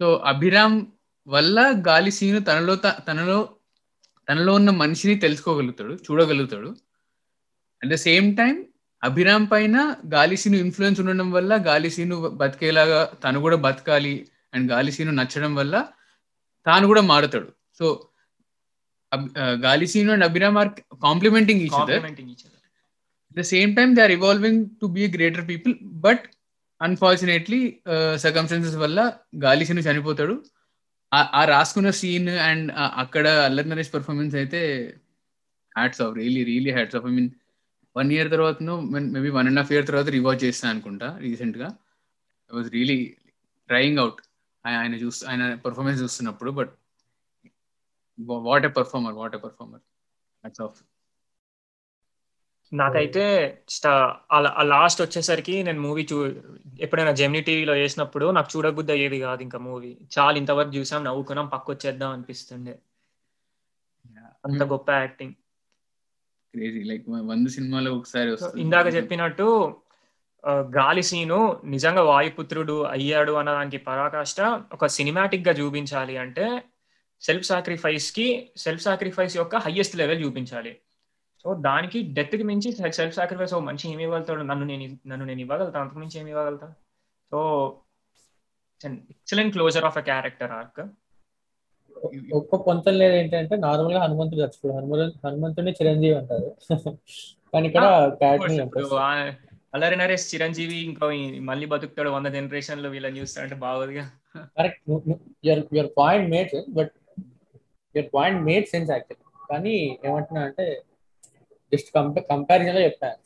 సో 0.00 0.06
అభిరామ్ 0.32 0.78
వల్ల 1.26 1.58
గాలి 1.88 2.12
సీను 2.16 2.40
తనలో 2.48 2.74
తనలో 3.08 3.38
తనలో 4.28 4.52
ఉన్న 4.60 4.70
మనిషిని 4.82 5.16
తెలుసుకోగలుగుతాడు 5.24 5.94
చూడగలుగుతాడు. 6.06 6.70
At 7.82 7.92
the 7.94 7.98
same 8.08 8.28
time 8.40 8.54
Abhiram 9.02 9.46
పైన 9.52 9.76
గాలిసీను 10.14 10.56
ఇన్ఫ్లుయెన్స్ 10.64 11.00
ఉండడం 11.02 11.28
వల్ల 11.36 11.52
గాలిసీను 11.68 12.16
బతికేలాగా 12.40 13.00
తను 13.24 13.38
కూడా 13.44 13.56
బతకాలి 13.66 14.14
అండ్ 14.54 14.66
గాలిసీను 14.72 15.12
నచ్చడం 15.20 15.52
వల్ల 15.60 15.74
తాను 16.66 16.84
కూడా 16.92 17.02
మారుతాడు. 17.12 17.48
So 17.78 17.86
Galiseenu 19.66 20.12
and 20.14 20.26
Abhiram 20.28 20.58
are 20.62 20.70
complementing 21.06 21.62
each 21.66 21.78
other 21.82 22.04
the 23.36 23.40
same 23.40 23.76
time 23.76 23.96
they 23.96 24.02
are 24.02 24.10
evolving 24.10 24.66
to 24.80 24.86
be 24.86 25.08
greater 25.08 25.48
people 25.48 25.74
but 25.82 26.24
unfortunately 26.82 27.60
circumstances 28.16 28.76
వల్ల 28.76 29.12
గాలిసీను 29.44 29.80
చనిపోతాడు. 29.80 30.34
ఆ 31.12 31.44
రాసుకున్న 31.44 31.90
సీన్ 31.90 32.28
అండ్ 32.28 32.72
అక్కడ 32.94 33.28
అల్లరి 33.28 33.68
నరేష్ 33.68 33.94
పర్ఫార్మెన్స్ 33.94 34.34
అయితే 34.36 34.60
hats 35.76 36.02
off 36.02 36.16
really 36.16 36.44
really 36.44 36.70
hats 36.70 36.96
off 36.96 37.06
I 37.06 37.08
mean 37.08 37.30
one 37.96 38.12
year 38.12 38.30
తర్వాత 38.30 38.62
maybe 39.12 39.28
one 39.28 39.48
and 39.48 39.58
half 39.58 39.72
year 39.72 39.86
తర్వాత 39.86 40.08
rewatch 40.08 40.44
చేస్తాను 40.44 40.72
అనుకుంటా 40.74 41.18
రీసెంట్గా. 41.18 41.68
I 42.50 42.56
was 42.56 42.70
really 42.70 43.16
trying 43.68 43.98
out 43.98 44.20
ఆయన 44.66 44.94
చూస్తూ 44.94 45.26
ఆయన 45.28 45.54
పర్ఫార్మెన్స్ 45.54 46.02
చూస్తున్నప్పుడు 46.02 46.50
but 46.50 46.72
what 48.18 48.66
a 48.66 48.68
performer 48.68 49.14
what 49.14 49.34
a 49.34 49.38
performer 49.38 49.80
hats 50.44 50.60
off 50.60 50.78
నాకైతే 52.72 53.24
లాస్ట్ 54.70 55.00
వచ్చేసరికి 55.02 55.62
నేను 55.62 55.80
మూవీ 55.80 56.02
చూ 56.12 56.16
ఎప్పుడైనా 56.80 57.12
జెమినీ 57.12 57.40
టీవీలో 57.40 57.72
వేసినప్పుడు 57.72 58.26
నాకు 58.30 58.48
చూడబుద్ధి 58.54 58.92
అయ్యేది 58.92 59.18
కాదు 59.18 59.42
ఇంకా 59.42 59.58
మూవీ 59.58 59.92
చాలా 60.16 60.36
ఇంతవరకు 60.36 60.74
చూసాం 60.76 61.04
నవ్వుకున్నాం 61.04 61.48
పక్క 61.48 61.70
వచ్చేద్దాం 61.70 62.12
అనిపిస్తుండే 62.12 62.74
అంత 64.44 64.62
గొప్ప 64.72 64.90
యాక్టింగ్ 65.00 65.34
క్రేజీ 66.54 66.82
లైక్ 66.84 67.06
వంద 67.30 67.46
సినిమాలో 67.46 67.90
ఒకసారి 67.96 68.30
ఇందాక 68.60 68.86
చెప్పినట్టు 68.94 69.46
గాలి 70.76 71.02
సీను 71.02 71.38
నిజంగా 71.64 72.02
వాయుపుత్రుడు 72.02 72.76
అయ్యాడు 72.86 73.32
అన్న 73.32 73.50
దానికి 73.52 73.78
పరాకాష్ట 73.86 74.40
ఒక 74.72 74.86
సినిమాటిక్గా 74.96 75.52
చూపించాలి 75.52 76.16
అంటే 76.16 76.46
సెల్ఫ్ 77.22 77.46
సాక్రిఫైస్కి 77.46 78.26
సెల్ఫ్ 78.56 78.82
సాక్రిఫైస్ 78.82 79.36
యొక్క 79.36 79.56
హైయెస్ట్ 79.56 79.96
లెవెల్ 79.96 80.20
చూపించాలి. 80.24 80.72
సో 81.46 81.52
దానికి 81.66 81.98
డెత్కి 82.14 82.44
మించి 82.48 82.68
సెల్ఫ్ 82.98 83.16
సాక్రిఫైస్ 83.16 83.52
ఒక 83.56 83.62
మనిషి 83.62 83.84
ఏమి 83.90 84.02
ఇవ్వగలుగుతాడు? 84.02 84.42
నన్ను 84.42 84.64
నేను 84.70 84.84
నన్ను 85.10 85.24
నేను 85.24 85.40
ఇవ్వగలుగుతాను 85.40 85.84
అంతకు 85.84 86.00
మించి 86.02 86.16
ఏమి 86.20 86.30
ఇవ్వగలుగుతా? 86.30 86.68
So 87.32 87.38
excellent 89.12 89.52
closure 89.54 89.86
of 89.88 89.98
a 89.98 90.02
character 90.08 90.52
arc 90.52 90.80
ఒక్క 92.38 92.56
పొంతం 92.66 92.94
లేదు 93.02 93.14
ఏంటంటే 93.14 93.56
నార్మల్గా 93.56 94.00
హనుమంతుడు 94.04 94.40
చచ్చిపోడు 94.42 94.74
హనుమంతు 94.78 95.18
హనుమంతుడిని 95.26 95.72
చిరంజీవి 95.78 96.16
అంటారు. 96.18 96.48
కానీ 97.52 97.66
ఇక్కడ 97.68 97.84
అల్లరి 99.74 99.96
నరేష్ 100.00 100.26
చిరంజీవి 100.32 100.78
ఇంకా 100.88 101.06
మళ్ళీ 101.50 101.66
బతుకుతాడు 101.72 102.10
వంద 102.16 102.28
జనరేషన్లో 102.36 102.90
వీళ్ళని 102.94 103.20
చూస్తాడంటే 103.20 103.58
బాగోదుగా. 103.64 104.04
Correct 104.56 104.82
your 105.76 105.92
point 106.00 106.28
made 106.34 106.54
but 106.78 106.92
your 107.94 108.10
point 108.16 108.42
made 108.48 108.68
sense 108.74 108.92
actual 108.94 109.22
కానీ 109.50 109.74
ఏమంటున్నా 110.06 110.42
అంటే 110.48 110.66
జస్ట్ 111.72 111.90
కంపారిజన్లో 112.30 112.80
చెప్తాను 112.80 113.22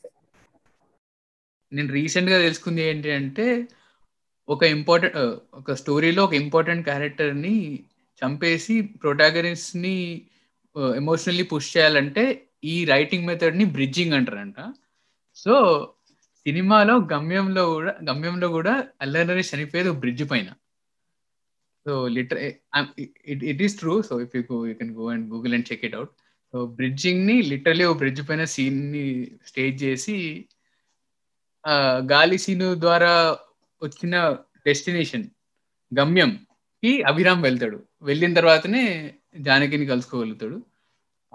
నేను 1.71 1.91
రీసెంట్గా 1.93 2.37
తెలుసుకుంది 2.41 2.81
ఏంటి 2.81 3.11
అంటే 3.11 3.45
ఒక 4.49 4.63
ఇంపార్టెంట్ 4.63 5.17
ఒక 5.53 5.73
స్టోరీలో 5.73 6.23
ఒక 6.23 6.33
ఇంపార్టెంట్ 6.33 6.85
క్యారెక్టర్ని 6.85 7.55
చంపేసి 8.21 8.81
ప్రొటాగనిస్ట్ని 8.81 9.95
ఎమోషనల్లీ 10.95 11.43
పుష్ 11.43 11.77
చేయాలంటే 11.77 12.23
ఈ 12.63 12.85
రైటింగ్ 12.85 13.27
మెథడ్ని 13.27 13.65
బ్రిడ్జింగ్ 13.65 14.13
అంటారంట. 14.13 14.55
సో 15.35 15.53
సినిమాలో 16.45 16.95
గమ్యంలో 17.13 17.63
కూడా 17.73 17.93
గమ్యంలో 18.09 18.47
కూడా 18.47 18.73
అల్లరి 19.01 19.43
చనిపోయేది 19.55 19.91
బ్రిడ్జ్ 19.91 20.29
పైన. 20.29 20.49
So 21.85 22.07
litter 22.07 22.39
it 23.27 23.43
it 23.43 23.61
is 23.61 23.77
true 23.79 24.01
so 24.01 24.21
if 24.21 24.35
you 24.35 24.65
you 24.67 24.73
can 24.75 24.93
go 24.95 25.05
and 25.09 25.25
Google 25.33 25.53
and 25.53 25.67
check 25.71 25.85
it 25.85 25.95
out 25.95 26.11
బ్రిడ్జింగ్ని 26.55 27.41
literally 27.41 27.85
ఓ 27.85 27.93
బ్రిడ్జ్ 27.93 28.29
పైన 28.29 28.43
సీన్ని 28.43 29.31
స్టేజ్ 29.45 29.83
చేసి 29.83 30.45
గాలి 32.11 32.37
సీను 32.37 32.75
ద్వారా 32.75 33.37
వచ్చిన 33.83 34.37
డెస్టినేషన్ 34.65 35.23
గమ్యం 35.99 36.45
కి 36.83 37.03
అభిరామ్ 37.03 37.43
వెళ్తాడు. 37.43 37.83
వెళ్ళిన 38.01 38.33
తర్వాతనే 38.33 39.13
జానకిని 39.39 39.85
కలుసుకోగలుగుతాడు. 39.85 40.61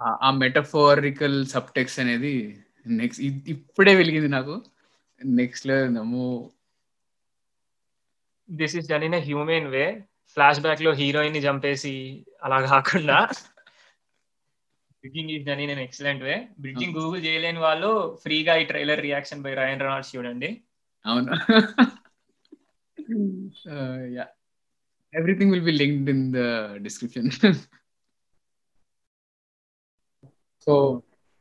ఆ- 0.01 0.31
మెటఫోరికల్ 0.31 1.47
సబ్టెక్స్ 1.47 2.01
అనేది 2.01 2.61
నెక్స్ట్ 2.87 3.23
ఇప్పుడే 3.25 3.95
వెలిగింది 3.95 4.29
నాకు. 4.29 4.65
Next 5.25 5.67
level 5.67 5.95
నమ్మో 5.95 6.51
this 8.51 8.77
is 8.77 8.89
done 8.89 9.05
in 9.05 9.15
human 9.15 9.67
way 9.67 10.05
flash 10.33 10.61
బ్యాక్లో 10.61 10.93
హీరోయిన్ని 10.93 11.41
చంపేసి 11.41 12.27
అలా 12.43 12.61
కాకుండా 12.61 13.29
bridging 15.07 15.33
is 15.35 15.45
done 15.49 15.61
in 15.65 15.83
excellent 15.87 16.23
way 16.29 16.37
bridging 16.65 16.97
Google 16.99 17.21
చేయలేని 17.27 17.61
వాళ్ళు 17.67 17.91
ఫ్రీగా 18.23 18.55
ఈ 18.63 18.65
trailer 18.71 19.03
reaction 19.09 19.45
by 19.47 19.53
Ryan 19.61 19.83
Reynolds 19.85 20.13
చూడండి. 20.17 20.51
అవును. 21.07 21.31
Yeah 24.17 24.25
everything 25.15 25.53
will 25.55 25.67
be 25.69 25.75
linked 25.83 26.09
in 26.15 26.25
the 26.37 26.41
description 26.87 27.29
so 30.67 30.73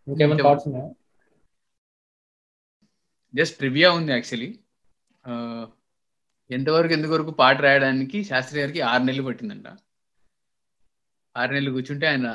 ఇంకేమైనా 0.07 0.43
థాట్స్ 0.47 0.68
ఉన్నాయా? 0.70 0.89
జస్ట్ 3.34 3.55
ట్రివియా 3.61 3.89
ఉంది 3.99 4.11
యాక్చువల్లీ 4.16 4.49
ఎంతవరకు 6.49 6.93
ఎంతవరకు 6.97 7.32
పాట 7.39 7.57
రాయడానికి 7.66 8.18
శాస్త్రి 8.30 8.57
గారికి 8.61 8.82
ఆరు 8.91 9.03
నెలలు 9.07 9.24
పట్టిందంట. 9.28 9.68
ఆరు 11.36 11.51
నెలలు 11.55 11.72
కూర్చుంటే 11.78 12.05
ఆయన 12.11 12.28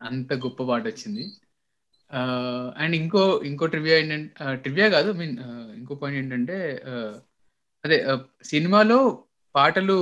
అంత 0.00 0.32
గొప్ప 0.34 0.60
పాట 0.64 0.82
వచ్చింది. 0.86 1.24
అండ్ 2.76 2.94
ఇంకో 2.96 3.22
ఇంకో 3.44 3.64
ట్రివియా 3.66 3.96
ఏంటంటే 3.98 4.28
ట్రివియా 4.62 4.88
కాదు 4.88 5.10
మీన్ 5.12 5.34
ఇంకో 5.76 5.94
పాయింట్ 5.94 6.18
ఏంటంటే 6.22 6.56
అదే 7.84 7.98
సినిమాలో 8.44 8.98
పాటలు 9.54 9.98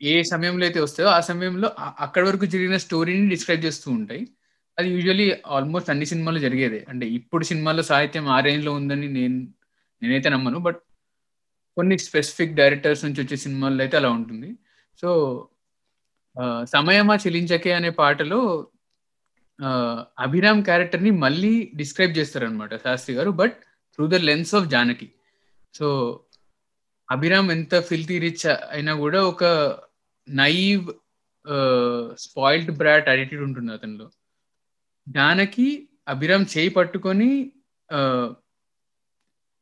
ఏ 0.00 0.22
సమయంలో 0.22 0.64
అయితే 0.64 0.80
వస్తాయో 0.80 1.08
ఆ 1.08 1.20
సమయంలో 1.20 1.68
అక్కడి 2.00 2.24
వరకు 2.28 2.44
జరిగిన 2.44 2.76
స్టోరీని 2.76 3.26
డిస్క్రైబ్ 3.28 3.64
చేస్తూ 3.64 3.88
ఉంటాయి. 3.90 4.22
అది 4.78 4.88
యూజువలీ 4.90 5.26
ఆల్మోస్ట్ 5.46 5.90
అన్ని 5.90 6.06
సినిమాలు 6.06 6.38
జరిగేదే. 6.38 6.80
అంటే 6.88 7.06
ఇప్పుడు 7.18 7.44
సినిమాలో 7.44 7.82
సాహిత్యం 7.82 8.26
ఆ 8.28 8.38
రేంజ్లో 8.40 8.72
ఉందని 8.72 9.08
నేను 9.08 9.38
నేనైతే 10.02 10.28
నమ్మను 10.28 10.58
బట్ 10.58 10.80
కొన్ని 11.76 11.96
స్పెసిఫిక్ 11.98 12.54
డైరెక్టర్స్ 12.54 13.04
నుంచి 13.04 13.20
వచ్చే 13.22 13.36
సినిమాల్లో 13.36 13.82
అయితే 13.84 13.96
అలా 13.96 14.10
ఉంటుంది. 14.10 14.48
సో 15.02 15.08
సమయమా 16.64 17.14
చెలించకే 17.16 17.72
అనే 17.72 17.90
పాటలో 17.90 18.40
అభిరామ్ 20.18 20.64
క్యారెక్టర్ని 20.64 21.10
మళ్ళీ 21.10 21.72
డిస్క్రైబ్ 21.74 22.16
చేస్తారనమాట 22.18 22.74
Sastry 22.74 23.16
garu 23.16 23.30
but 23.30 23.56
through 23.94 24.06
the 24.06 24.14
lens 24.14 24.54
of 24.54 24.68
Janaki. 24.68 25.08
So 25.74 25.86
Abhiram 27.10 27.50
ఎంత 27.50 27.80
ఫిల్తీ 27.80 28.18
రిచ్ 28.18 28.46
అయినా 28.70 28.94
కూడా 28.94 29.20
ఒక 29.26 29.44
నైవ్ 30.28 30.84
స్పాయిల్డ్ 32.18 32.70
బ్రాట్ 32.70 33.08
యాటిట్యూడ్ 33.08 33.44
ఉంటుంది 33.44 33.72
అతనిలో. 33.72 34.10
జానకి 35.08 35.88
అభిరామ్ 36.08 36.46
చేయి 36.58 36.68
పట్టుకొని 36.68 37.52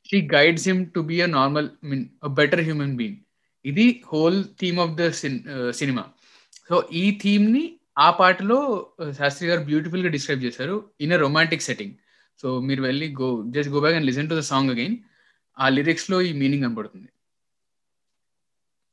she 0.09 0.29
guides 0.35 0.69
him 0.69 0.91
to 0.91 1.01
be 1.01 1.21
a 1.21 1.27
normal 1.27 1.69
mean 1.85 2.05
better 2.29 2.61
human 2.61 2.97
being 2.97 3.16
ఇది 3.64 4.05
whole 4.12 4.45
theme 4.61 4.79
of 4.81 4.95
the 4.97 5.11
cinema 5.71 6.05
so 6.71 6.77
ఈ 7.03 7.05
థీమ్ని 7.23 7.64
ఆ 8.07 8.09
పాటలో 8.21 8.59
శాస్త్రి 9.19 9.47
గారు 9.51 9.62
బ్యూటిఫుల్గా 9.71 10.11
డిస్క్రైబ్ 10.16 10.45
చేశారు 10.47 10.77
in 11.05 11.14
a 11.16 11.19
romantic 11.25 11.66
setting. 11.69 11.95
So 12.41 12.49
మీరు 12.69 12.83
వెళ్ళి 12.89 13.07
go 13.21 13.29
just 13.55 13.73
go 13.75 13.81
back 13.85 13.97
and 13.99 14.09
listen 14.11 14.31
to 14.31 14.37
the 14.41 14.45
song 14.53 14.73
again. 14.75 14.97
ఆ 15.59 15.69
లిరిక్స్లో 15.77 16.19
ఈ 16.29 16.33
మీనింగ్ 16.41 16.64
కనబడుతుంది. 16.66 17.09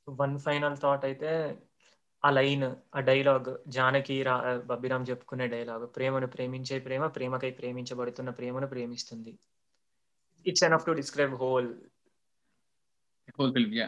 వన్ 0.07 0.35
ఫైనల్ 0.45 0.77
థాట్ 0.83 1.05
అయితే 1.09 1.31
ఆ 2.23 2.29
లైన్ 2.37 2.65
ఆ 2.97 2.99
డైలాగ్ 3.09 3.49
జానకి 3.75 4.15
రా 4.27 4.35
బబ్బిరామ్ 4.69 5.05
చెప్పుకునే 5.09 5.45
డైలాగ్ 5.55 5.85
ప్రేమను 5.95 6.27
ప్రేమించే 6.35 6.77
ప్రేమ 6.87 7.05
ప్రేమకై 7.17 7.51
ప్రేమించబడుతున్న 7.59 8.29
ప్రేమను 8.39 8.67
ప్రేమిస్తుంది. 8.73 9.33
It's 10.45 10.65
enough 10.69 10.85
to 10.87 10.93
describe 11.01 11.35
whole 11.41 11.69
whole 13.39 13.53
film 13.57 13.75
yeah 13.81 13.87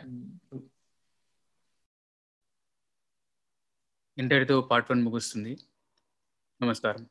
ఇంటర్తో 4.17 4.57
part 4.71 4.91
one 4.91 5.03
ముగుస్తుంది 5.03 5.53
నమస్కారం 6.61 7.03